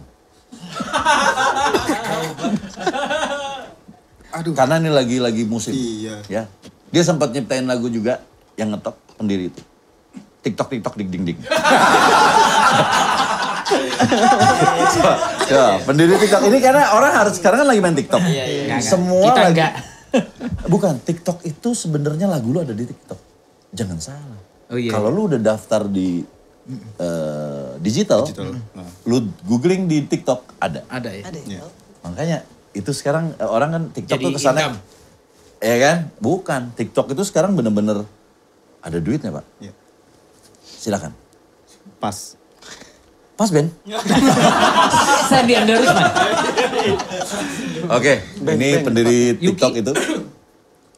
Aduh. 4.41 4.53
Karena 4.57 4.81
ini 4.81 4.89
lagi 4.89 5.17
lagi 5.21 5.43
musim. 5.45 5.73
Iya. 5.77 6.25
Ya. 6.25 6.43
Dia 6.91 7.03
sempat 7.05 7.29
nyiptain 7.31 7.63
lagu 7.69 7.87
juga 7.87 8.25
yang 8.57 8.73
ngetop 8.73 8.97
pendiri 9.15 9.53
itu. 9.53 9.61
TikTok 10.41 10.73
TikTok 10.73 10.97
ding 10.97 11.09
ding 11.13 11.23
ding. 11.29 11.39
ya, 15.53 15.79
pendiri 15.85 16.17
TikTok 16.17 16.41
ini 16.49 16.57
karena 16.59 16.91
orang 16.97 17.13
harus 17.13 17.37
sekarang 17.37 17.63
kan 17.63 17.67
lagi 17.69 17.79
main 17.79 17.95
TikTok. 17.95 18.19
Enggak, 18.19 18.47
enggak. 18.49 18.81
Semua 18.81 19.29
kita 19.29 19.41
lagi. 19.45 19.53
enggak 19.53 19.73
Bukan, 20.73 20.99
TikTok 20.99 21.39
itu 21.47 21.69
sebenarnya 21.71 22.27
lagu 22.27 22.51
lu 22.51 22.59
ada 22.59 22.75
di 22.75 22.83
TikTok. 22.83 23.19
Jangan 23.71 23.97
salah. 24.03 24.39
Oh 24.71 24.75
iya. 24.75 24.91
Kalau 24.91 25.07
lu 25.07 25.31
udah 25.31 25.39
daftar 25.39 25.87
di 25.87 26.19
eh, 26.99 27.69
digital, 27.79 28.27
Digital. 28.27 28.59
Nah. 28.75 28.91
lu 29.07 29.31
googling 29.47 29.87
di 29.87 30.03
TikTok 30.03 30.59
ada. 30.59 30.83
ada 30.91 31.09
ya 31.11 31.23
Ada 31.27 31.39
ya? 31.47 31.63
Makanya 32.03 32.37
itu 32.71 32.91
sekarang 32.95 33.35
eh, 33.35 33.49
orang 33.49 33.69
kan 33.71 33.83
TikTok 33.91 34.17
Jadi 34.19 34.25
tuh 34.25 34.31
ke 34.35 34.39
sana. 34.39 34.59
income. 34.61 34.77
Ya 35.61 35.75
kan? 35.77 35.97
Bukan. 36.17 36.61
TikTok 36.73 37.07
itu 37.13 37.23
sekarang 37.27 37.53
bener-bener 37.53 38.03
ada 38.81 38.97
duitnya 38.97 39.29
pak. 39.29 39.45
Iya. 39.61 39.73
Silakan. 40.63 41.13
Pas. 42.01 42.35
Pas 43.37 43.49
Ben. 43.49 43.73
Sandy 45.25 45.57
Andersman 45.57 46.13
Oke, 47.89 48.21
ini 48.37 48.69
pendiri 48.85 49.33
TikTok 49.37 49.73
itu. 49.81 49.91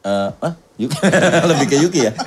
Eh, 0.04 0.28
ah, 0.44 0.52
Yuki. 0.76 0.96
Lebih 1.50 1.66
ke 1.68 1.76
Yuki 1.80 2.00
ya. 2.08 2.12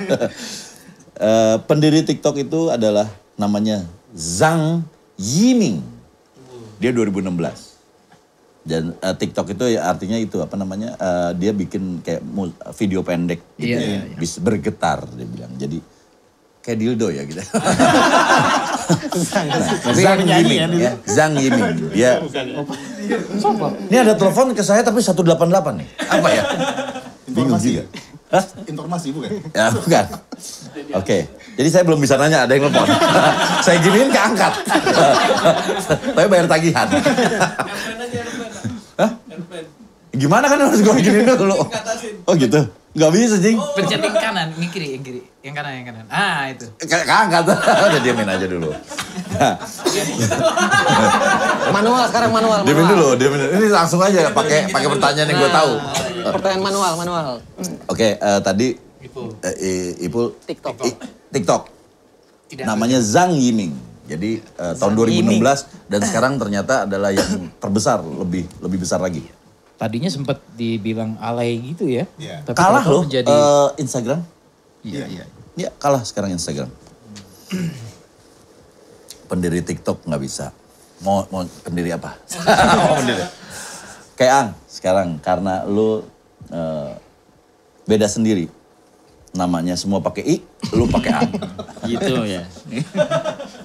Eh, 1.18 1.56
pendiri 1.66 2.06
TikTok 2.06 2.38
itu 2.38 2.70
adalah 2.70 3.10
namanya 3.34 3.82
Zhang 4.14 4.86
Yiming. 5.18 5.82
Dia 6.78 6.94
2016. 6.94 7.67
Dan 8.68 8.92
eh, 8.94 9.14
TikTok 9.16 9.56
itu 9.56 9.64
ya 9.72 9.88
artinya 9.88 10.20
itu 10.20 10.36
apa 10.38 10.52
namanya? 10.54 10.92
eh, 10.94 11.30
dia 11.34 11.56
bikin 11.56 12.04
kayak 12.04 12.20
video 12.76 13.00
pendek 13.00 13.40
gitu 13.56 13.72
Iya, 13.72 13.78
ya. 13.80 13.88
iya, 13.88 14.00
iya. 14.12 14.16
Bisa 14.20 14.44
bergetar 14.44 15.08
dia 15.08 15.24
bilang. 15.24 15.52
Jadi 15.56 15.80
kayak 16.60 16.78
dildo 16.78 17.08
ya 17.08 17.24
gitu. 17.24 17.40
Zhang 19.96 20.20
penyanyi 20.20 20.60
Yiming 20.60 20.72
ya 20.76 20.92
ya. 20.92 20.92
Zhang 21.08 21.32
Yiming. 21.32 21.64
Dia 21.92 22.12
ini 23.88 23.96
ada 23.96 24.12
telepon 24.12 24.52
ke 24.52 24.60
saya 24.60 24.84
tapi 24.84 25.00
188 25.00 25.24
nih. 25.80 25.88
Apa 26.12 26.28
ya? 26.28 26.42
Bingung 27.24 27.56
Informasi. 27.56 27.68
juga. 27.72 27.84
Hah? 28.28 28.44
Informasi 28.68 29.08
bukan? 29.16 29.30
Ya 29.56 29.66
bukan. 29.72 30.04
Oke. 30.92 31.18
Jadi 31.56 31.68
saya 31.72 31.82
belum 31.82 31.98
bisa 31.98 32.20
nanya 32.20 32.44
ada 32.44 32.52
yang 32.52 32.68
telepon. 32.68 32.88
saya 33.64 33.76
giniin 33.80 34.12
keangkat. 34.12 34.52
tapi 36.16 36.28
bayar 36.28 36.44
tagihan. 36.44 36.86
Hah? 38.98 39.10
Gimana 40.10 40.44
kan 40.44 40.58
harus 40.60 40.80
gue 40.80 40.94
giniin 40.98 41.30
dulu. 41.32 41.54
Oh 42.24 42.34
gitu. 42.34 42.66
Gak 42.90 43.10
bisa 43.14 43.38
jing. 43.38 43.54
pencet 43.72 44.00
yang 44.00 44.10
kanan 44.12 44.48
yang 44.50 44.70
kiri 44.70 44.88
yang 44.92 45.04
kiri 45.04 45.20
yang 45.38 45.54
kanan 45.54 45.70
yang 45.72 45.86
kanan 45.86 46.04
ah 46.08 46.50
itu 46.50 46.66
Ke- 46.80 47.06
Keangkat. 47.06 47.46
Udah 47.86 48.00
diamin 48.00 48.26
aja 48.26 48.42
dulu. 48.44 48.74
Manual 51.70 52.02
sekarang 52.08 52.30
manual. 52.32 52.64
diamin 52.64 52.86
dulu, 52.88 53.06
diamin 53.14 53.38
dulu. 53.38 53.50
Ini 53.54 53.66
langsung 53.70 54.00
aja 54.00 54.32
pakai 54.32 54.66
pakai 54.66 54.88
pertanyaan 54.88 55.28
yang 55.28 55.38
gue 55.38 55.50
tahu. 55.52 55.72
Pertanyaan 56.32 56.62
manual, 56.64 56.92
manual. 56.96 57.26
Oke, 57.86 58.16
eh, 58.16 58.40
tadi 58.42 58.74
Ipul. 58.98 59.36
eh, 59.40 59.94
Ipul 60.00 60.34
TikTok. 60.42 60.74
TikTok. 61.30 61.62
Tidak 62.48 62.64
Namanya 62.64 62.98
Zhang 62.98 63.36
Yiming. 63.36 63.76
Jadi 64.08 64.40
eh, 64.40 64.74
tahun 64.80 64.92
2016 64.96 65.36
dan 65.92 66.00
sekarang 66.00 66.32
ternyata 66.40 66.88
adalah 66.88 67.12
yang 67.12 67.52
terbesar, 67.60 68.00
lebih 68.00 68.48
lebih 68.64 68.80
besar 68.80 69.04
lagi. 69.04 69.20
Tadinya 69.78 70.10
sempat 70.10 70.40
dibilang 70.56 71.20
alay 71.20 71.60
gitu 71.60 71.86
ya. 71.86 72.08
Iya. 72.16 72.42
Tapi 72.42 72.56
kalah 72.56 72.82
loh 72.88 73.04
menjadi 73.04 73.30
eh, 73.30 73.68
Instagram. 73.84 74.20
iya 74.82 75.04
iya. 75.06 75.24
Ya 75.54 75.68
kalah 75.76 76.02
sekarang 76.02 76.32
Instagram. 76.32 76.72
pendiri 79.28 79.60
TikTok 79.60 80.08
nggak 80.08 80.22
bisa. 80.24 80.56
Mau 81.04 81.28
mau 81.28 81.44
pendiri 81.62 81.92
apa? 81.92 82.16
mau 82.80 82.96
pendiri. 82.96 83.24
Kayak 84.16 84.34
Ang 84.34 84.48
sekarang 84.66 85.08
karena 85.20 85.68
lu 85.68 86.00
eh, 86.48 86.92
beda 87.84 88.08
sendiri. 88.08 88.48
Namanya 89.36 89.76
semua 89.76 90.00
pakai 90.00 90.24
i, 90.24 90.36
lu 90.72 90.88
pakai 90.88 91.10
ang. 91.12 91.30
Gitu 91.90 92.12
ya. 92.24 92.42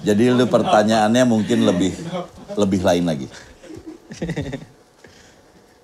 Jadi 0.04 0.24
lu 0.28 0.44
pertanyaannya 0.44 1.24
mungkin 1.24 1.64
lebih 1.64 1.92
lebih 2.54 2.80
lain 2.84 3.04
lagi. 3.08 3.26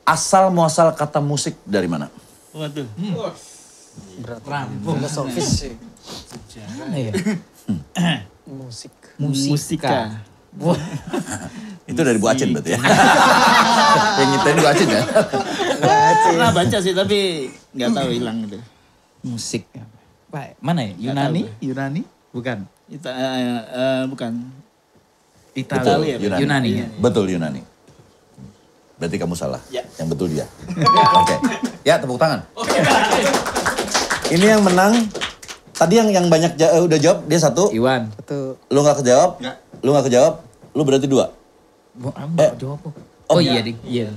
Asal 0.04 0.52
muasal 0.52 0.92
kata 0.92 1.22
musik 1.24 1.56
dari 1.64 1.88
mana? 1.88 2.12
Waduh. 2.52 2.86
Filosofis 4.84 5.48
sih. 5.64 5.74
Ya? 6.54 7.10
Musik. 8.46 8.92
Musika. 9.18 10.18
Itu 11.86 12.00
dari 12.02 12.18
Bu 12.18 12.26
Acin 12.26 12.50
berarti 12.50 12.74
ya? 12.74 12.80
Yang 14.18 14.28
nyetain 14.34 14.56
Bu 14.58 14.66
Acin 14.66 14.88
ya? 14.90 15.02
Pernah 16.26 16.50
baca 16.50 16.76
sih 16.82 16.94
tapi 16.94 17.18
nggak 17.74 17.90
tahu 17.94 18.08
hilang 18.10 18.36
gitu. 18.46 18.58
Musik. 19.22 19.66
Pak, 20.28 20.56
mana 20.58 20.86
ya? 20.86 21.10
Yunani? 21.10 21.42
Yunani? 21.58 22.02
Bukan. 22.30 22.62
Ita, 22.86 23.10
eh, 23.10 23.38
eh, 23.66 24.02
bukan. 24.06 24.32
Italia. 25.52 26.16
Italia, 26.16 26.38
Yunani. 26.38 26.70
ya? 26.76 26.86
Betul 26.96 27.26
Yunani. 27.28 27.60
Berarti 28.96 29.16
kamu 29.16 29.34
salah. 29.34 29.58
Ya. 29.68 29.82
Yang 29.96 30.08
betul 30.12 30.26
dia. 30.28 30.46
Oke. 31.16 31.34
Ya 31.82 31.96
tepuk 31.96 32.16
tangan. 32.16 32.44
Ini 34.28 34.46
yang 34.48 34.62
menang. 34.62 34.94
Tadi 35.72 35.96
yang 35.96 36.12
yang 36.12 36.26
banyak 36.28 36.54
ja- 36.54 36.76
eh, 36.76 36.82
udah 36.84 36.98
jawab 37.00 37.24
dia 37.24 37.40
satu. 37.40 37.72
Iwan. 37.72 38.12
Betul. 38.14 38.60
Lu 38.68 38.78
nggak 38.78 39.00
kejawab? 39.00 39.30
Nggak. 39.40 39.56
Lu 39.80 39.88
nggak 39.90 40.06
kejawab? 40.06 40.34
Lu 40.70 40.82
berarti 40.84 41.08
dua. 41.08 41.32
Mau 41.96 42.12
Eh. 42.36 42.52
jawab 42.54 42.78
apa? 42.78 43.00
Oh, 43.30 43.38
Oh, 43.38 43.40
iya, 43.40 43.62
Dik. 43.62 43.76
Iya. 43.86 44.10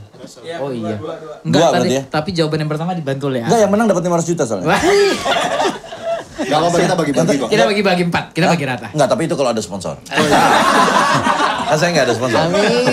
Oh 0.57 0.73
iya. 0.73 0.97
Enggak, 1.45 1.61
Dua 1.63 1.75
tadi, 1.77 1.93
ya? 1.93 2.01
tapi 2.03 2.29
jawaban 2.33 2.57
yang 2.59 2.71
pertama 2.71 2.91
dibantu 2.91 3.29
oleh 3.29 3.45
Enggak, 3.45 3.59
yang 3.61 3.69
menang 3.69 3.85
dapat 3.85 4.01
500 4.03 4.25
juta 4.25 4.43
soalnya. 4.43 4.67
Wah, 4.67 4.81
Gak 6.43 6.57
apa-apa 6.59 6.77
kita 6.77 6.95
bagi-bagi 6.97 7.35
kok. 7.37 7.47
kita 7.47 7.63
bagi-bagi 7.63 8.03
empat, 8.03 8.25
kita 8.33 8.45
bagi 8.49 8.65
rata. 8.65 8.87
Enggak, 8.89 9.07
tapi 9.07 9.21
itu 9.25 9.35
kalau 9.35 9.49
ada 9.49 9.61
sponsor. 9.61 9.95
Kan 11.63 11.77
saya 11.79 11.89
nggak 11.91 12.05
ada 12.05 12.13
sponsor. 12.13 12.39
Amin. 12.41 12.85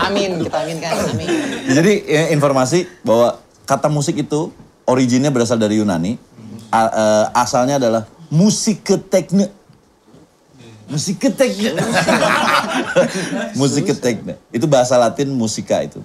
Amin. 0.00 0.30
Kita 0.40 0.58
aminkan. 0.62 0.92
Amin. 1.04 1.28
Jadi 1.68 1.92
ya, 2.04 2.22
informasi 2.30 2.86
bahwa 3.02 3.36
kata 3.62 3.86
musik 3.86 4.16
itu 4.16 4.50
originnya 4.84 5.28
berasal 5.28 5.58
dari 5.58 5.76
Yunani. 5.76 6.14
A- 6.68 6.92
eh, 6.92 7.24
asalnya 7.34 7.76
adalah 7.76 8.02
musiketekne. 8.28 9.50
Musiketekne. 10.86 11.82
musiketekne. 13.58 14.38
Itu 14.54 14.70
bahasa 14.70 14.94
Latin 14.94 15.34
musika 15.34 15.82
itu. 15.82 15.98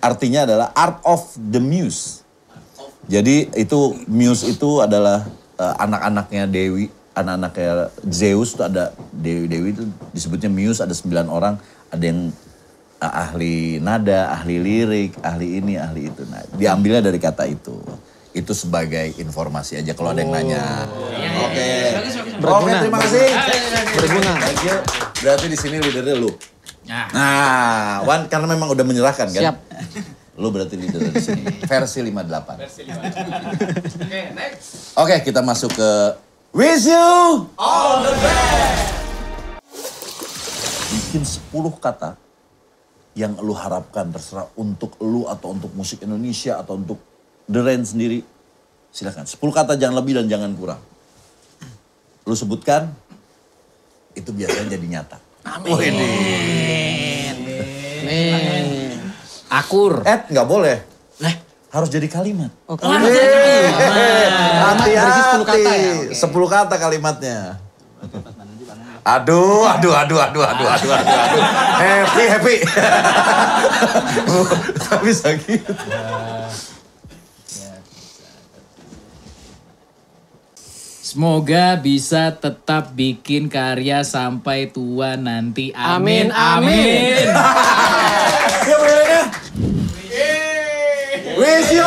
Artinya 0.00 0.48
adalah 0.48 0.68
art 0.72 0.98
of 1.04 1.36
the 1.36 1.60
muse. 1.60 2.24
Jadi 3.04 3.52
itu 3.52 4.00
muse 4.08 4.48
itu 4.48 4.80
adalah 4.80 5.28
eh, 5.60 5.74
anak-anaknya 5.76 6.48
Dewi, 6.48 6.88
anak-anaknya 7.12 7.92
Zeus 8.08 8.56
itu 8.56 8.64
ada 8.64 8.96
Dewi-Dewi 9.12 9.68
itu 9.76 9.84
disebutnya 10.16 10.48
muse 10.48 10.80
ada 10.80 10.96
sembilan 10.96 11.28
orang, 11.28 11.54
ada 11.92 12.04
yang 12.04 12.32
eh, 13.04 13.12
ahli 13.28 13.56
nada, 13.76 14.32
ahli 14.32 14.56
lirik, 14.56 15.20
ahli 15.20 15.60
ini, 15.60 15.76
ahli 15.76 16.08
itu. 16.08 16.24
Nah, 16.24 16.40
diambilnya 16.56 17.04
dari 17.04 17.20
kata 17.20 17.44
itu. 17.44 17.76
Itu 18.34 18.50
sebagai 18.50 19.14
informasi 19.20 19.78
aja 19.78 19.94
kalau 19.94 20.10
ada 20.10 20.24
yang 20.24 20.32
nanya. 20.32 20.88
Oke. 21.44 22.23
Oke, 22.38 22.72
terima 22.74 22.98
kasih. 22.98 23.26
Berguna. 23.94 24.32
Thank 24.38 24.62
you. 24.64 24.76
Berarti 25.20 25.46
di 25.46 25.56
sini 25.56 25.76
leadernya 25.78 26.16
lu. 26.16 26.30
Nah, 26.84 27.06
Nah, 27.10 28.04
Wan 28.04 28.28
karena 28.28 28.44
memang 28.46 28.68
udah 28.68 28.84
menyerahkan 28.84 29.30
kan? 29.30 29.40
Siap. 29.40 29.56
Lu 30.34 30.50
berarti 30.50 30.74
leader 30.74 31.00
di 31.00 31.16
sini. 31.16 31.46
Versi 31.70 32.02
58. 32.02 32.60
Oke, 33.96 34.20
next. 34.34 34.92
Oke, 34.94 35.14
kita 35.22 35.40
masuk 35.40 35.72
ke 35.72 35.90
Wish 36.54 36.86
you 36.86 37.50
All 37.54 38.02
the 38.02 38.12
best. 38.14 38.94
bikin 40.90 41.22
10 41.22 41.50
kata 41.78 42.14
yang 43.14 43.34
lu 43.38 43.54
harapkan 43.54 44.10
terserah 44.10 44.50
untuk 44.54 44.94
lu 44.98 45.26
atau 45.26 45.50
untuk 45.50 45.70
musik 45.72 46.02
Indonesia 46.02 46.58
atau 46.58 46.74
untuk 46.74 46.98
The 47.46 47.58
Rain 47.58 47.82
sendiri. 47.82 48.22
Silakan. 48.90 49.26
10 49.26 49.38
kata 49.40 49.74
jangan 49.74 49.98
lebih 49.98 50.18
dan 50.18 50.26
jangan 50.26 50.50
kurang. 50.54 50.82
Lu 52.24 52.32
sebutkan 52.32 52.88
itu 54.16 54.32
biasanya 54.32 54.72
jadi 54.72 54.86
nyata. 54.88 55.20
Amin. 55.44 55.92
Amin. 58.04 58.64
akur. 59.52 60.00
Ed 60.02 60.32
nggak 60.32 60.48
boleh. 60.48 60.78
Harus 61.74 61.90
jadi 61.90 62.06
kalimat. 62.06 62.54
Oke. 62.70 62.86
Hati-hati. 62.86 63.74
berisi 64.94 65.20
10 65.34 65.42
kata 65.42 65.70
ya? 65.74 66.06
Oke. 66.06 66.14
10 66.14 66.54
kata 66.54 66.78
kalimatnya. 66.78 67.58
Aduh, 69.04 69.66
aduh, 69.66 69.92
aduh, 69.92 70.16
aduh, 70.22 70.46
aduh, 70.46 70.66
aduh, 70.70 70.70
aduh, 70.70 70.94
aduh. 70.94 71.42
Happy, 71.76 72.24
happy. 72.30 72.56
Tak 74.86 75.02
bisa 75.06 75.34
gitu. 75.34 75.74
Semoga 81.14 81.78
bisa 81.78 82.34
tetap 82.34 82.90
bikin 82.98 83.46
karya 83.46 84.02
sampai 84.02 84.66
tua 84.66 85.14
nanti. 85.14 85.70
Amin. 85.70 86.34
Amin, 86.34 86.66
amin. 86.66 87.30
Ya, 88.66 89.22
Wish 91.38 91.70
you 91.70 91.86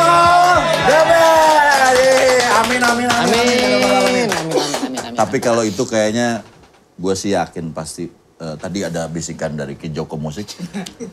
the 0.88 1.02
best. 1.12 2.00
Yeay, 2.00 2.40
Amin, 2.56 2.80
amin, 2.80 3.08
amin. 3.12 3.28
Amin. 3.28 3.36
Amin. 3.36 3.92
Amin. 3.92 4.28
Amin. 4.32 5.00
Amin. 5.04 5.20
Tapi 5.20 5.38
kalau 5.44 5.68
itu 5.68 5.84
kayaknya 5.84 6.48
gue 6.96 7.16
sih 7.20 7.36
yakin 7.36 7.76
pasti 7.76 8.08
eh, 8.38 8.56
tadi 8.62 8.80
ada 8.86 9.10
bisikan 9.10 9.58
dari 9.58 9.74
Ki 9.74 9.90
Joko 9.90 10.18
Musik 10.18 10.46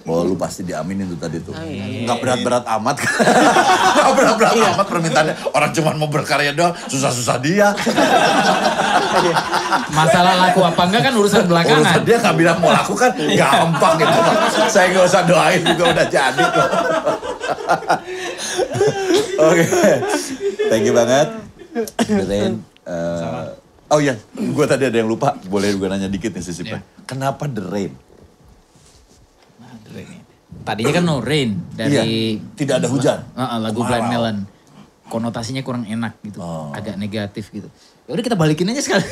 bahwa 0.04 0.20
lu 0.28 0.36
pasti 0.36 0.62
diaminin 0.64 1.08
tuh 1.16 1.18
tadi 1.20 1.38
tuh. 1.40 1.56
Nggak 1.56 2.18
berat-berat 2.20 2.64
amat. 2.80 2.96
Nggak 4.00 4.14
berat-berat 4.16 4.54
amat 4.76 4.86
permintaannya. 4.86 5.34
Orang 5.56 5.70
cuma 5.72 5.90
mau 5.96 6.08
berkarya 6.12 6.52
doang, 6.52 6.76
susah-susah 6.88 7.36
dia. 7.40 7.72
Masalah 9.94 10.34
laku 10.48 10.60
apa 10.62 10.82
enggak 10.84 11.02
kan 11.10 11.14
urusan 11.16 11.42
belakangan. 11.48 11.80
Urusan 11.80 12.02
dia 12.04 12.16
nggak 12.20 12.36
bilang 12.36 12.56
mau 12.60 12.70
lakukan, 12.72 13.10
gampang 13.16 13.94
gitu. 14.00 14.18
Saya 14.68 14.86
nggak 14.92 15.04
usah 15.08 15.22
doain 15.24 15.62
juga 15.64 15.84
udah 15.96 16.06
jadi 16.12 16.44
kok. 16.44 16.68
Oke, 19.48 19.64
thank 20.70 20.84
you 20.86 20.94
banget. 20.94 21.28
Deren, 22.06 22.62
eh, 22.86 23.33
oh 23.94 24.00
iya, 24.02 24.14
gue 24.34 24.66
tadi 24.66 24.90
ada 24.90 24.96
yang 24.98 25.06
lupa. 25.06 25.38
Boleh 25.46 25.70
gue 25.78 25.86
nanya 25.86 26.10
dikit 26.10 26.34
nih 26.34 26.42
sisipnya. 26.42 26.82
Kenapa 27.06 27.46
The 27.46 27.62
Rain? 27.62 27.92
Nah, 29.62 29.74
The 29.86 29.90
Rain. 29.94 30.20
Tadinya 30.64 30.92
kan 30.94 31.04
No 31.06 31.22
Rain 31.22 31.50
dari 31.74 31.94
Iya, 31.94 32.02
tidak 32.58 32.74
ada 32.82 32.88
hujan. 32.90 33.18
Heeh, 33.34 33.58
lagu 33.62 33.78
Kemarau. 33.78 33.90
Blind 33.90 34.06
Melon. 34.10 34.36
Konotasinya 35.04 35.60
kurang 35.60 35.84
enak 35.84 36.16
gitu, 36.20 36.38
Oh. 36.38 36.72
agak 36.72 36.96
negatif 36.96 37.48
gitu. 37.48 37.68
Ya 38.04 38.12
udah 38.12 38.20
kita 38.22 38.36
balikin 38.36 38.68
aja 38.68 38.80
sekalian. 38.80 39.08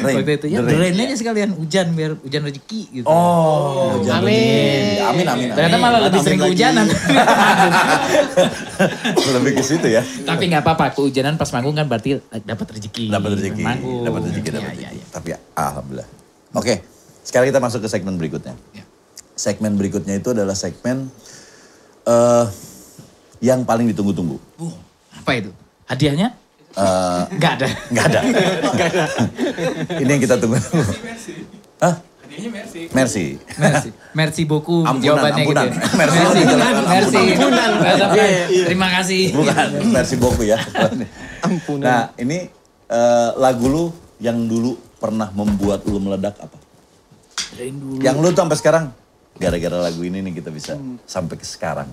Rain, 0.00 0.14
Waktu 0.18 0.32
itu 0.36 0.46
ya 0.48 0.58
the 0.60 0.70
rain. 0.72 0.94
Rain 0.94 1.06
aja 1.08 1.16
sekalian 1.16 1.50
hujan 1.52 1.90
biar 1.90 2.14
hujan 2.16 2.42
rezeki 2.44 2.80
gitu. 2.92 3.06
Oh, 3.06 3.98
hujan 3.98 4.18
Amin. 4.18 4.30
rezeki. 4.30 5.02
Amin, 5.04 5.26
amin, 5.26 5.48
Ternyata 5.52 5.72
amin. 5.72 5.84
malah 5.84 6.00
lebih 6.00 6.12
Amin 6.12 6.26
sering 6.26 6.38
lagi. 6.38 6.50
kehujanan. 6.52 6.86
Lebih 9.32 9.52
ke 9.54 9.62
situ 9.62 9.86
ya. 9.88 10.02
Tapi 10.02 10.42
nggak 10.46 10.62
apa-apa, 10.62 10.84
kehujanan 10.92 11.34
pas 11.34 11.50
manggung 11.50 11.74
kan 11.74 11.86
berarti 11.86 12.18
dapat 12.40 12.66
rezeki. 12.72 13.04
Dapat 13.08 13.30
rezeki, 13.34 13.62
Manggung. 13.62 14.02
dapat 14.02 14.20
rezeki, 14.24 14.48
dapat 14.48 14.60
Iya, 14.60 14.70
rezeki. 14.70 14.82
iya, 14.84 14.90
iya. 14.94 15.04
Tapi 15.08 15.28
ya, 15.28 15.38
alhamdulillah. 15.54 16.08
Oke, 16.54 16.74
sekarang 17.22 17.46
kita 17.48 17.60
masuk 17.60 17.80
ke 17.80 17.88
segmen 17.88 18.14
berikutnya. 18.16 18.54
Ya. 18.72 18.84
Segmen 19.34 19.74
berikutnya 19.74 20.14
itu 20.14 20.30
adalah 20.32 20.54
segmen 20.54 21.10
eh 22.04 22.46
yang 23.40 23.62
paling 23.62 23.86
ditunggu-tunggu. 23.88 24.38
Uh, 24.58 24.74
apa 25.28 25.44
itu? 25.44 25.52
Hadiahnya? 25.84 26.28
Eh, 26.72 27.22
Nggak 27.36 27.52
ada. 27.60 27.68
Nggak 27.92 28.04
ada. 28.08 28.20
Ini 30.00 30.08
yang 30.08 30.22
kita 30.24 30.40
tunggu. 30.40 30.56
Hah? 31.84 31.94
Merci. 32.38 32.80
Merci. 32.94 33.26
Merci 34.14 34.42
beaucoup 34.48 34.86
Ampunan, 34.88 35.04
jawabannya 35.04 35.42
ampunan. 35.44 35.66
gitu. 35.68 35.76
ya. 35.76 35.84
Merci. 36.00 36.18
Merci. 36.24 36.44
Merci. 36.88 37.18
Ampunan. 37.34 37.70
Merci. 37.76 38.58
Terima 38.64 38.88
kasih. 38.88 39.22
Bukan, 39.36 39.68
versi 39.92 40.16
Boku 40.16 40.42
ya. 40.48 40.58
Ampunan. 41.44 41.84
Nah, 41.84 42.02
ini 42.16 42.48
eh, 42.88 43.30
lagu 43.36 43.66
lu 43.68 43.84
yang 44.22 44.48
dulu 44.48 44.80
pernah 44.96 45.28
membuat 45.34 45.84
lu 45.84 46.00
meledak 46.00 46.40
apa? 46.40 46.56
Yang 48.00 48.16
lu 48.16 48.28
tuh 48.32 48.40
sampai 48.48 48.56
sekarang 48.56 48.84
gara-gara 49.36 49.76
lagu 49.90 50.00
ini 50.06 50.24
nih 50.24 50.40
kita 50.40 50.48
bisa 50.48 50.78
sampai 51.04 51.36
ke 51.36 51.44
sekarang. 51.44 51.90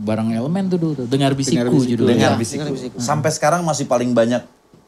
Barang 0.00 0.32
elemen 0.32 0.64
tuh 0.72 0.78
dulu. 0.80 1.04
Dengar 1.04 1.36
bisiku 1.36 1.76
judulnya. 1.84 2.16
Dengar 2.16 2.32
bisiku. 2.40 2.64
Dengar 2.64 2.74
Bisiku. 2.74 2.96
Sampai 2.96 3.30
sekarang 3.30 3.60
masih 3.62 3.84
paling 3.84 4.16
banyak 4.16 4.40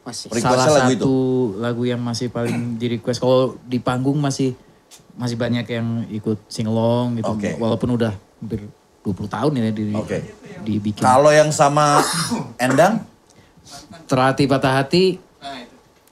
Masih. 0.03 0.35
Salah 0.35 0.67
lagu 0.67 0.75
satu 0.83 0.93
itu. 0.99 1.15
lagu 1.63 1.83
yang 1.87 2.01
masih 2.03 2.27
paling 2.33 2.57
di 2.81 2.99
request. 2.99 3.21
Kalau 3.21 3.55
di 3.63 3.79
panggung 3.79 4.19
masih 4.19 4.57
masih 5.15 5.37
banyak 5.37 5.69
yang 5.69 6.09
ikut 6.09 6.41
sing 6.49 6.67
along 6.67 7.21
gitu. 7.21 7.31
Oke. 7.37 7.55
Walaupun 7.61 7.95
udah 7.95 8.13
hampir 8.41 8.67
20 9.05 9.31
tahun 9.31 9.51
ya 9.59 9.63
di, 9.71 9.85
Oke. 9.95 10.19
dibikin. 10.65 11.03
Kalau 11.05 11.31
yang 11.31 11.55
sama 11.55 12.01
Endang, 12.59 13.05
Terhati 14.11 14.51
Patah 14.51 14.83
Hati 14.83 15.19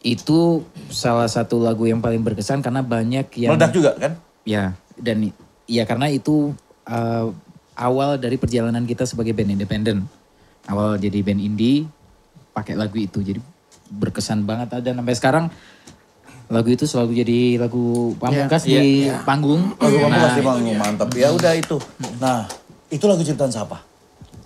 itu 0.00 0.64
salah 0.88 1.28
satu 1.28 1.60
lagu 1.60 1.84
yang 1.84 2.00
paling 2.00 2.24
berkesan 2.24 2.64
karena 2.64 2.80
banyak 2.80 3.28
yang 3.36 3.52
meledak 3.52 3.72
juga 3.76 3.90
kan? 4.00 4.16
ya 4.48 4.72
dan 4.96 5.28
ya 5.68 5.84
karena 5.84 6.08
itu 6.08 6.56
uh, 6.88 7.28
awal 7.80 8.20
dari 8.20 8.36
perjalanan 8.36 8.84
kita 8.84 9.08
sebagai 9.08 9.32
band 9.32 9.56
independen. 9.56 10.04
Awal 10.68 11.00
jadi 11.00 11.24
band 11.24 11.40
indie 11.40 11.88
pakai 12.52 12.76
lagu 12.76 13.00
itu 13.00 13.24
jadi 13.24 13.40
berkesan 13.90 14.44
banget 14.44 14.84
dan 14.84 15.00
sampai 15.00 15.16
sekarang 15.16 15.44
lagu 16.50 16.68
itu 16.68 16.84
selalu 16.84 17.24
jadi 17.24 17.38
lagu 17.62 18.12
pamungkas 18.20 18.68
di 18.68 19.08
panggung. 19.24 19.72
Lagu 19.80 19.96
Nah, 19.96 20.20
pasti 20.28 20.40
panggung 20.44 20.76
mantap. 20.76 21.08
Ya 21.16 21.32
udah 21.32 21.56
itu. 21.56 21.78
Nah, 22.20 22.44
itu 22.90 23.04
lagu 23.08 23.22
ciptaan 23.24 23.50
siapa? 23.50 23.80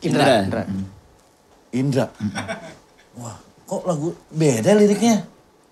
Indra. 0.05 0.45
Indra. 0.45 0.63
Indra. 1.75 2.07
Wah, 3.19 3.37
kok 3.65 3.83
lagu 3.89 4.13
beda 4.31 4.77
liriknya? 4.77 5.25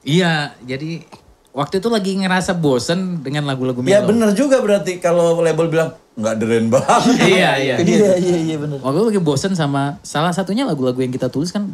Iya, 0.03 0.57
jadi 0.64 1.05
waktu 1.53 1.79
itu 1.79 1.88
lagi 1.92 2.12
ngerasa 2.18 2.57
bosen 2.59 3.22
dengan 3.22 3.46
lagu-lagu 3.46 3.85
Ya 3.87 4.01
melo. 4.03 4.11
bener 4.11 4.33
juga 4.35 4.59
berarti 4.59 4.98
kalau 4.98 5.38
label 5.38 5.68
bilang 5.68 5.90
nggak 6.12 6.35
deren 6.38 6.66
banget. 6.68 7.16
Iya, 7.33 7.51
iya. 7.57 7.75
Iya, 7.81 8.12
iya, 8.20 8.38
iya 8.53 8.57
bener. 8.61 8.79
Waktu 8.85 8.98
itu 9.01 9.07
lagi 9.16 9.20
bosen 9.25 9.53
sama 9.57 9.96
salah 10.05 10.33
satunya 10.33 10.68
lagu-lagu 10.68 11.01
yang 11.01 11.12
kita 11.12 11.33
tulis 11.33 11.48
kan 11.53 11.72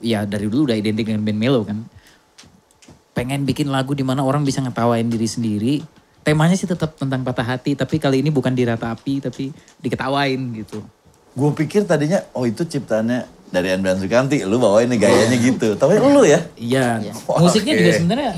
ya 0.00 0.24
dari 0.24 0.48
dulu 0.48 0.68
udah 0.72 0.76
identik 0.76 1.08
dengan 1.08 1.22
band 1.24 1.38
melo 1.38 1.60
kan. 1.64 1.84
Pengen 3.14 3.46
bikin 3.46 3.70
lagu 3.70 3.94
di 3.94 4.02
mana 4.02 4.24
orang 4.26 4.42
bisa 4.42 4.64
ngetawain 4.64 5.06
diri 5.06 5.28
sendiri. 5.28 5.74
Temanya 6.24 6.56
sih 6.56 6.64
tetap 6.64 6.96
tentang 6.96 7.20
patah 7.20 7.44
hati, 7.44 7.76
tapi 7.76 8.00
kali 8.00 8.24
ini 8.24 8.32
bukan 8.32 8.56
diratapi 8.56 9.20
tapi 9.20 9.52
diketawain 9.84 10.40
gitu. 10.56 10.80
Gue 11.36 11.50
pikir 11.52 11.84
tadinya, 11.84 12.24
oh 12.32 12.48
itu 12.48 12.64
ciptaannya 12.64 13.28
dari 13.52 13.68
Andrian 13.76 14.00
Sukanti. 14.00 14.40
Lu 14.48 14.56
bawain 14.56 14.88
nih 14.88 15.04
gayanya 15.04 15.36
gitu. 15.36 15.76
Tapi 15.76 16.00
lu 16.00 16.24
ya? 16.24 16.40
Iya, 16.56 17.04
Wah, 17.28 17.44
musiknya 17.44 17.76
oke. 17.76 17.80
juga 17.84 17.92
sebenarnya 17.92 18.32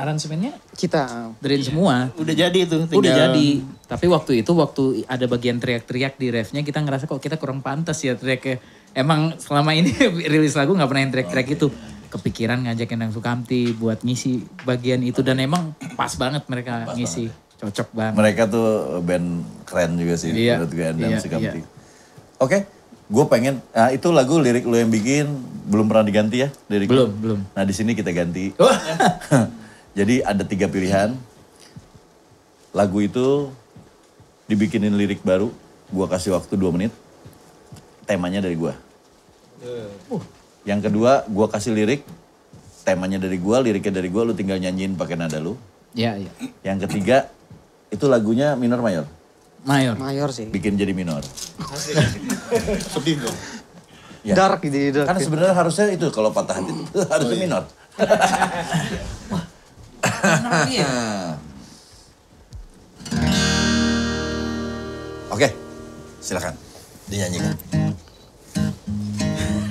aransemennya 0.00 0.56
Kita. 0.72 1.36
dari 1.36 1.60
semua. 1.60 2.08
Udah 2.14 2.32
jadi 2.32 2.58
itu. 2.58 2.76
Udah 2.80 2.88
tinggal- 2.88 3.18
jadi. 3.30 3.48
Tapi 3.84 4.06
waktu 4.06 4.32
itu 4.40 4.52
waktu 4.52 4.82
ada 5.04 5.26
bagian 5.26 5.60
teriak-teriak 5.60 6.16
di 6.16 6.28
refnya 6.28 6.62
kita 6.62 6.80
ngerasa 6.80 7.04
kok 7.04 7.18
kita 7.18 7.36
kurang 7.36 7.60
pantas 7.60 8.00
ya 8.00 8.14
teriaknya. 8.14 8.64
Emang 8.90 9.36
selama 9.36 9.70
ini 9.70 9.92
rilis 10.32 10.56
lagu 10.56 10.72
nggak 10.72 10.88
pernah 10.88 11.02
yang 11.02 11.12
teriak-teriak 11.12 11.48
itu. 11.52 11.68
Kepikiran 12.10 12.64
ngajak 12.64 12.90
Endang 12.90 13.12
Sukamti 13.12 13.70
buat 13.70 14.02
ngisi 14.02 14.42
bagian 14.64 14.98
itu 15.00 15.20
dan 15.20 15.38
emang 15.38 15.76
pas 15.94 16.10
banget 16.12 16.42
mereka 16.46 16.90
ngisi. 16.90 17.30
Cocok 17.54 17.88
banget. 17.92 18.14
Mereka 18.16 18.42
tuh 18.48 18.68
band 18.98 19.28
keren 19.62 19.94
juga 19.94 20.16
sih 20.16 20.32
Iya, 20.32 20.58
menurut 20.58 20.72
gue 20.72 20.86
Andrian 20.86 21.10
iya, 21.12 21.20
Sukamti. 21.20 21.60
iya. 21.60 21.68
Oke, 22.40 22.64
gue 23.06 23.24
pengen, 23.28 23.60
nah 23.70 23.92
itu 23.92 24.08
lagu 24.08 24.40
lirik 24.40 24.64
lu 24.64 24.74
yang 24.74 24.88
bikin 24.88 25.28
belum 25.68 25.86
pernah 25.86 26.02
diganti 26.02 26.40
ya 26.40 26.48
liriknya? 26.66 26.90
Belum, 26.90 27.10
belum. 27.14 27.40
Nah 27.52 27.62
di 27.62 27.74
sini 27.76 27.92
kita 27.92 28.10
ganti. 28.10 28.50
Jadi 29.94 30.22
ada 30.22 30.42
tiga 30.46 30.70
pilihan. 30.70 31.14
Lagu 32.70 32.98
itu 33.02 33.50
dibikinin 34.46 34.94
lirik 34.94 35.22
baru. 35.26 35.50
Gua 35.90 36.06
kasih 36.06 36.38
waktu 36.38 36.54
dua 36.54 36.70
menit. 36.70 36.94
Temanya 38.06 38.42
dari 38.42 38.54
gua. 38.54 38.74
Yang 40.62 40.90
kedua, 40.90 41.26
gua 41.26 41.46
kasih 41.50 41.74
lirik. 41.74 42.06
Temanya 42.86 43.18
dari 43.18 43.36
gua, 43.36 43.58
liriknya 43.58 43.98
dari 43.98 44.08
gua. 44.08 44.22
Lu 44.22 44.34
tinggal 44.34 44.62
nyanyiin 44.62 44.94
pakai 44.94 45.18
nada 45.18 45.42
lu. 45.42 45.58
Ya, 45.90 46.14
ya. 46.14 46.30
Yang 46.62 46.86
ketiga, 46.86 47.26
itu 47.90 48.06
lagunya 48.06 48.54
minor 48.54 48.78
mayor. 48.78 49.06
Mayor. 49.66 49.98
Mayor 49.98 50.30
sih. 50.30 50.46
Bikin 50.48 50.78
jadi 50.78 50.94
minor. 50.94 51.20
Sedih 52.94 53.26
dong. 53.26 53.36
Ya. 54.22 54.34
Dark 54.36 54.62
gitu. 54.64 55.02
Dark. 55.02 55.08
Kan 55.10 55.16
sebenarnya 55.18 55.54
harusnya 55.56 55.86
itu 55.92 56.06
kalau 56.12 56.30
patah 56.30 56.60
hati 56.60 56.72
itu 56.72 57.00
harusnya 57.12 57.36
minor. 57.36 57.62
Oke, 65.34 65.48
silakan 66.20 66.54
dinyanyikan. 67.08 67.56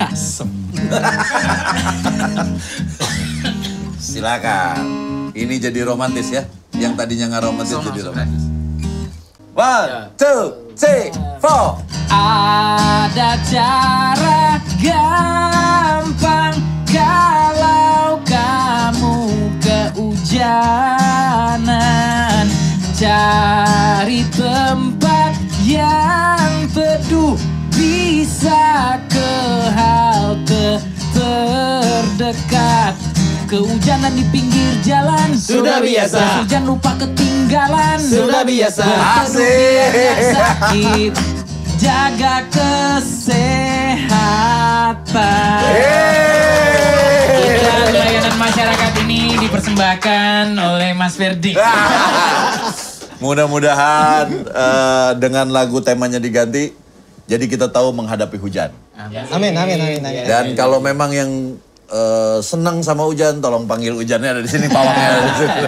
Asem. 0.00 0.48
Silakan. 4.00 4.80
Ini 5.36 5.60
jadi 5.60 5.84
romantis 5.86 6.32
ya. 6.32 6.48
Yang 6.74 6.92
tadinya 6.98 7.36
nggak 7.36 7.44
romantis 7.46 7.76
jadi 7.76 8.00
romantis. 8.08 8.42
One, 9.52 10.08
two, 10.16 10.72
three, 10.72 11.12
four. 11.36 11.84
Ada 12.08 13.36
cara 13.44 14.56
gampang 14.80 16.39
tempat 24.40 25.36
yang 25.68 26.64
teduh 26.72 27.36
Bisa 27.76 28.96
ke 29.08 29.32
halte 29.76 30.80
terdekat. 31.12 32.96
Kehujanan 33.50 34.14
di 34.14 34.22
pinggir 34.30 34.78
jalan 34.86 35.34
Sudah 35.34 35.82
biasa. 35.82 36.44
Hujan 36.44 36.64
lupa 36.64 36.94
ketinggalan. 36.96 37.98
Sudah 37.98 38.44
biasa. 38.46 38.84
Nggak 38.86 39.26
sakit. 40.36 41.12
Jaga 41.80 42.44
kesehatan. 42.52 43.64
Iklan 47.40 47.88
layanan 47.96 48.36
masyarakat 48.36 48.92
ini 49.08 49.40
dipersembahkan 49.40 50.52
oleh 50.60 50.92
Mas 50.92 51.16
Ferdi 51.16 51.56
Mudah-mudahan 53.20 54.26
eh, 54.32 55.10
dengan 55.20 55.52
lagu 55.52 55.78
temanya 55.84 56.16
diganti, 56.16 56.72
jadi 57.28 57.44
kita 57.44 57.68
tahu 57.68 57.92
menghadapi 57.92 58.40
hujan. 58.40 58.72
Amin, 58.96 59.28
amin, 59.28 59.52
amin, 59.56 60.00
amin. 60.00 60.24
Dan 60.24 60.44
kalau 60.56 60.80
memang 60.80 61.12
yang 61.12 61.30
eh, 61.92 62.38
senang 62.40 62.80
sama 62.80 63.04
hujan, 63.04 63.44
tolong 63.44 63.68
panggil 63.68 63.92
hujannya 63.92 64.40
ada 64.40 64.42
di 64.42 64.50
sini, 64.50 64.66
pawangnya 64.72 65.08
ada 65.08 65.20
di 65.24 65.32
sini. 65.36 65.60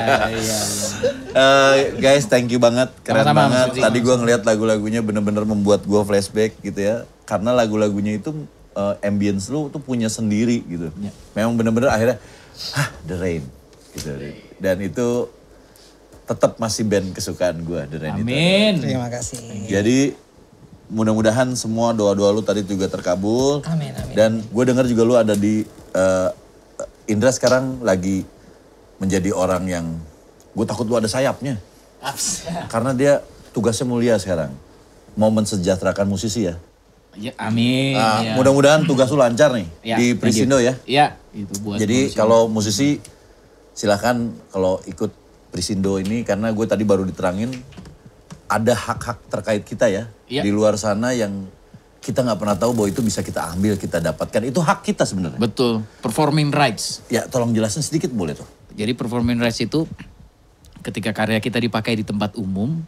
Eh, 1.32 1.76
guys, 1.96 2.28
thank 2.28 2.52
you 2.52 2.60
banget, 2.60 2.92
keren 3.00 3.24
Mas 3.24 3.32
banget. 3.32 3.68
Fitri. 3.72 3.82
Tadi 3.88 3.98
gue 4.04 4.14
ngeliat 4.20 4.42
lagu-lagunya 4.44 5.00
bener-bener 5.00 5.48
membuat 5.48 5.80
gue 5.88 6.00
flashback 6.04 6.60
gitu 6.60 6.76
ya. 6.76 7.08
Karena 7.24 7.56
lagu-lagunya 7.56 8.20
itu 8.20 8.36
eh, 8.76 9.08
ambience 9.08 9.48
lu 9.48 9.72
tuh 9.72 9.80
punya 9.80 10.12
sendiri 10.12 10.60
gitu. 10.68 10.92
Memang 11.32 11.56
bener-bener 11.56 11.88
akhirnya, 11.88 12.16
hah, 12.76 12.88
The 13.08 13.16
Rain. 13.16 13.44
Gitu. 13.96 14.08
Dan 14.60 14.76
itu 14.84 15.32
tetap 16.32 16.56
masih 16.56 16.88
band 16.88 17.12
kesukaan 17.12 17.60
gue, 17.60 17.80
The 17.92 17.96
Rain 18.00 18.16
itu. 18.16 18.24
Amin 18.24 18.72
Terima 18.80 19.08
kasih. 19.12 19.68
Jadi 19.68 20.16
mudah-mudahan 20.88 21.52
semua 21.56 21.92
doa-doa 21.92 22.32
lu 22.32 22.40
tadi 22.40 22.64
juga 22.64 22.88
terkabul. 22.88 23.60
Amin, 23.68 23.92
amin. 23.92 24.14
Dan 24.16 24.30
gue 24.40 24.64
dengar 24.64 24.84
juga 24.88 25.02
lu 25.04 25.14
ada 25.16 25.36
di 25.36 25.64
eh, 25.92 26.30
Indra 27.08 27.28
sekarang 27.28 27.84
lagi 27.84 28.24
menjadi 28.96 29.34
orang 29.36 29.64
yang 29.68 29.86
gue 30.56 30.64
takut 30.64 30.88
lu 30.88 30.96
ada 30.96 31.08
sayapnya. 31.08 31.60
Karena 32.72 32.96
dia 32.96 33.12
tugasnya 33.52 33.86
mulia 33.86 34.16
sekarang. 34.16 34.50
Mau 35.12 35.28
mensejahterakan 35.28 36.08
musisi 36.08 36.48
ya. 36.48 36.56
ya, 37.12 37.36
Amin 37.36 37.92
Nah, 37.92 38.24
ya. 38.24 38.32
Mudah-mudahan 38.40 38.88
tugas 38.88 39.12
lu 39.12 39.20
lancar 39.20 39.52
nih 39.52 39.68
Ya, 39.92 39.96
di. 40.00 40.16
Prisindo 40.16 40.56
ya. 40.56 40.74
Iya 40.88 41.20
itu 41.32 41.52
buat 41.64 41.80
Jadi 41.80 42.12
kalau 42.12 42.48
musisi 42.48 43.00
silahkan 43.72 44.32
kalau 44.52 44.80
ikut 44.84 45.21
Prisindo 45.52 46.00
ini 46.00 46.24
karena 46.24 46.48
gue 46.48 46.64
tadi 46.64 46.82
baru 46.82 47.04
diterangin 47.04 47.52
ada 48.48 48.72
hak-hak 48.72 49.28
terkait 49.28 49.62
kita 49.62 49.86
ya 49.92 50.08
Iya. 50.32 50.40
di 50.40 50.50
luar 50.50 50.80
sana 50.80 51.12
yang 51.12 51.44
kita 52.02 52.24
nggak 52.24 52.40
pernah 52.40 52.56
tahu 52.56 52.72
bahwa 52.72 52.88
itu 52.88 53.04
bisa 53.04 53.20
kita 53.20 53.52
ambil 53.52 53.76
kita 53.76 54.00
dapatkan 54.00 54.42
itu 54.48 54.58
hak 54.58 54.80
kita 54.82 55.04
sebenarnya. 55.04 55.36
Betul 55.38 55.84
performing 56.00 56.50
rights 56.50 57.04
Ya 57.12 57.28
tolong 57.28 57.52
jelasin 57.52 57.84
sedikit 57.84 58.10
boleh 58.10 58.32
tuh. 58.34 58.48
Jadi 58.72 58.96
performing 58.96 59.38
rights 59.38 59.60
itu 59.60 59.84
ketika 60.82 61.14
karya 61.14 61.38
kita 61.38 61.62
dipakai 61.62 61.94
di 61.94 62.02
tempat 62.02 62.34
umum, 62.34 62.82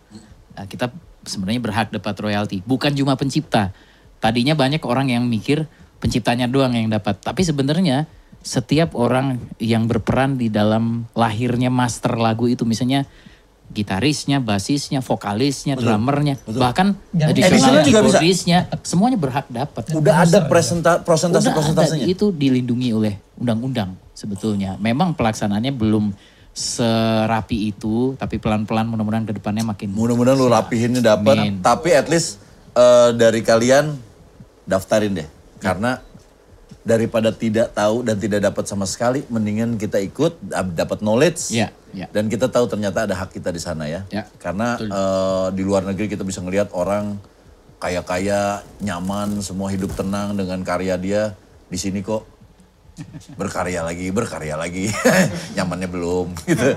nah, 0.56 0.66
kita 0.66 0.90
sebenarnya 1.22 1.62
berhak 1.62 1.88
dapat 1.94 2.14
royalti. 2.18 2.58
Bukan 2.66 2.90
cuma 2.96 3.14
pencipta. 3.14 3.70
Tadinya 4.18 4.56
banyak 4.58 4.82
orang 4.82 5.12
yang 5.12 5.28
mikir 5.28 5.68
penciptanya 6.02 6.50
doang 6.50 6.74
yang 6.74 6.90
dapat. 6.90 7.20
Tapi 7.22 7.44
sebenarnya 7.46 8.08
setiap 8.44 8.92
orang 8.92 9.40
yang 9.56 9.88
berperan 9.88 10.36
di 10.36 10.52
dalam 10.52 11.08
lahirnya 11.16 11.72
master 11.72 12.20
lagu 12.20 12.44
itu, 12.44 12.68
misalnya 12.68 13.08
gitarisnya, 13.72 14.44
basisnya, 14.44 15.00
vokalisnya, 15.00 15.80
drummernya, 15.80 16.36
bahkan 16.60 16.92
Additional 17.16 17.32
additional 17.32 17.74
juga 17.80 18.00
bisa. 18.04 18.20
keyboardisnya, 18.20 18.58
semuanya 18.84 19.16
berhak 19.16 19.48
dapat. 19.48 19.82
Udah 19.96 20.28
ada 20.28 20.44
presenta 20.44 21.00
presentasi 21.00 21.48
Udah 21.48 21.50
ada, 21.50 21.58
presentasinya. 21.58 22.04
itu 22.04 22.28
dilindungi 22.30 22.92
oleh 22.92 23.16
undang-undang 23.40 23.96
sebetulnya. 24.12 24.76
Memang 24.76 25.16
pelaksanaannya 25.16 25.72
belum 25.72 26.12
serapi 26.54 27.74
itu, 27.74 28.14
tapi 28.14 28.38
pelan-pelan 28.38 28.86
mudah-mudahan 28.86 29.26
ke 29.26 29.34
depannya 29.34 29.66
makin 29.66 29.90
Mudah-mudahan 29.90 30.36
lu 30.38 30.46
rapihinnya 30.52 31.02
dapat. 31.02 31.58
Tapi 31.64 31.90
at 31.96 32.06
least 32.06 32.38
eh, 32.76 33.10
dari 33.16 33.40
kalian 33.40 33.96
daftarin 34.68 35.18
deh. 35.18 35.28
Karena 35.58 35.98
daripada 36.84 37.32
tidak 37.32 37.72
tahu 37.72 38.04
dan 38.04 38.20
tidak 38.20 38.44
dapat 38.44 38.68
sama 38.68 38.84
sekali, 38.84 39.24
mendingan 39.32 39.80
kita 39.80 39.96
ikut 40.04 40.36
dap- 40.44 40.76
dapat 40.76 41.00
knowledge. 41.00 41.48
Iya, 41.48 41.72
iya. 41.96 42.06
Dan 42.12 42.28
kita 42.28 42.52
tahu 42.52 42.68
ternyata 42.68 43.08
ada 43.08 43.16
hak 43.16 43.32
kita 43.32 43.48
di 43.48 43.58
sana 43.58 43.88
ya. 43.88 44.04
Ya, 44.12 44.28
Karena 44.36 44.76
eh, 44.76 45.46
di 45.56 45.64
luar 45.64 45.88
negeri 45.88 46.12
kita 46.12 46.22
bisa 46.22 46.44
ngelihat 46.44 46.70
orang 46.76 47.16
kaya-kaya, 47.80 48.60
nyaman, 48.84 49.40
semua 49.40 49.72
hidup 49.72 49.96
tenang 49.96 50.36
dengan 50.36 50.60
karya 50.60 51.00
dia. 51.00 51.32
Di 51.72 51.80
sini 51.80 52.04
kok 52.04 52.28
berkarya 53.34 53.80
lagi, 53.80 54.12
berkarya 54.12 54.54
lagi. 54.54 54.92
Nyamannya 55.56 55.88
belum 55.88 56.36
gitu. 56.44 56.68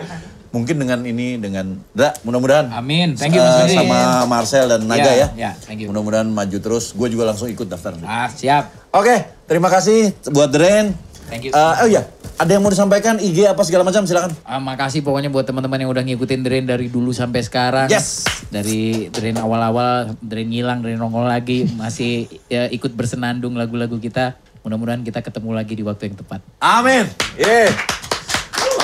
Mungkin 0.58 0.76
dengan 0.82 1.00
ini 1.06 1.38
dengan 1.38 1.78
Da, 1.94 2.18
mudah-mudahan 2.26 2.74
Amin. 2.74 3.14
Thank 3.14 3.38
you, 3.38 3.46
Rudi. 3.46 3.78
sama 3.78 4.26
Marcel 4.26 4.66
dan 4.66 4.90
Naga 4.90 5.06
Ya, 5.06 5.14
ya. 5.14 5.28
ya, 5.38 5.52
thank 5.54 5.86
you. 5.86 5.94
Mudah-mudahan 5.94 6.26
maju 6.26 6.58
terus. 6.58 6.98
Gue 6.98 7.14
juga 7.14 7.30
langsung 7.30 7.46
ikut 7.46 7.70
daftar. 7.70 7.94
Ah, 8.02 8.26
siap. 8.26 8.74
Oke, 8.90 9.14
terima 9.46 9.70
kasih 9.70 10.18
buat 10.34 10.50
Dren. 10.50 10.98
Thank 11.30 11.46
you. 11.46 11.52
Eh, 11.54 11.76
oh 11.84 11.88
iya, 11.88 12.10
ada 12.42 12.50
yang 12.50 12.64
mau 12.64 12.72
disampaikan 12.72 13.20
IG 13.20 13.46
apa 13.46 13.62
segala 13.62 13.86
macam 13.86 14.02
silakan. 14.08 14.34
Ah, 14.42 14.58
makasih 14.58 15.06
pokoknya 15.06 15.30
buat 15.30 15.46
teman-teman 15.46 15.86
yang 15.86 15.92
udah 15.94 16.02
ngikutin 16.02 16.42
Drain 16.42 16.66
dari 16.66 16.90
dulu 16.90 17.14
sampai 17.14 17.46
sekarang. 17.46 17.92
Yes. 17.92 18.26
Dari 18.50 19.14
Drain 19.14 19.38
awal-awal, 19.38 20.18
Drain 20.24 20.48
ngilang, 20.48 20.82
Drain 20.82 20.98
nongol 20.98 21.28
lagi, 21.28 21.70
masih 21.76 22.26
ya, 22.48 22.66
ikut 22.72 22.96
bersenandung 22.96 23.54
lagu-lagu 23.54 24.00
kita. 24.00 24.40
Mudah-mudahan 24.64 25.04
kita 25.04 25.20
ketemu 25.22 25.52
lagi 25.52 25.74
di 25.76 25.84
waktu 25.84 26.10
yang 26.10 26.18
tepat. 26.18 26.40
Amin. 26.58 27.06
Yeah. 27.36 27.76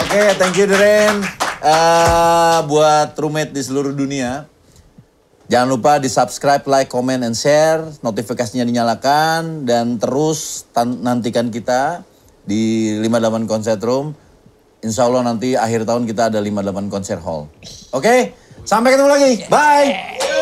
Oke, 0.04 0.36
thank 0.36 0.60
you 0.60 0.68
Dren. 0.68 1.24
Eh, 1.64 2.60
buat 2.68 3.16
roommate 3.16 3.56
di 3.56 3.64
seluruh 3.64 3.96
dunia. 3.96 4.44
Jangan 5.48 5.68
lupa 5.72 5.96
di 5.96 6.12
subscribe, 6.12 6.68
like, 6.68 6.92
comment, 6.92 7.24
and 7.24 7.40
share. 7.40 7.88
Notifikasinya 8.04 8.68
dinyalakan. 8.68 9.64
Dan 9.64 9.96
terus 9.96 10.68
nantikan 10.76 11.48
kita 11.56 12.04
di 12.44 12.92
58 13.00 13.48
Concert 13.48 13.80
Room. 13.80 14.12
Insya 14.84 15.08
Allah 15.08 15.24
nanti 15.24 15.56
akhir 15.56 15.88
tahun 15.88 16.04
kita 16.04 16.28
ada 16.28 16.44
58 16.44 16.92
Concert 16.92 17.24
Hall. 17.24 17.48
Oke, 17.96 18.36
sampai 18.68 19.00
ketemu 19.00 19.10
lagi. 19.16 19.32
Bye. 19.48 20.33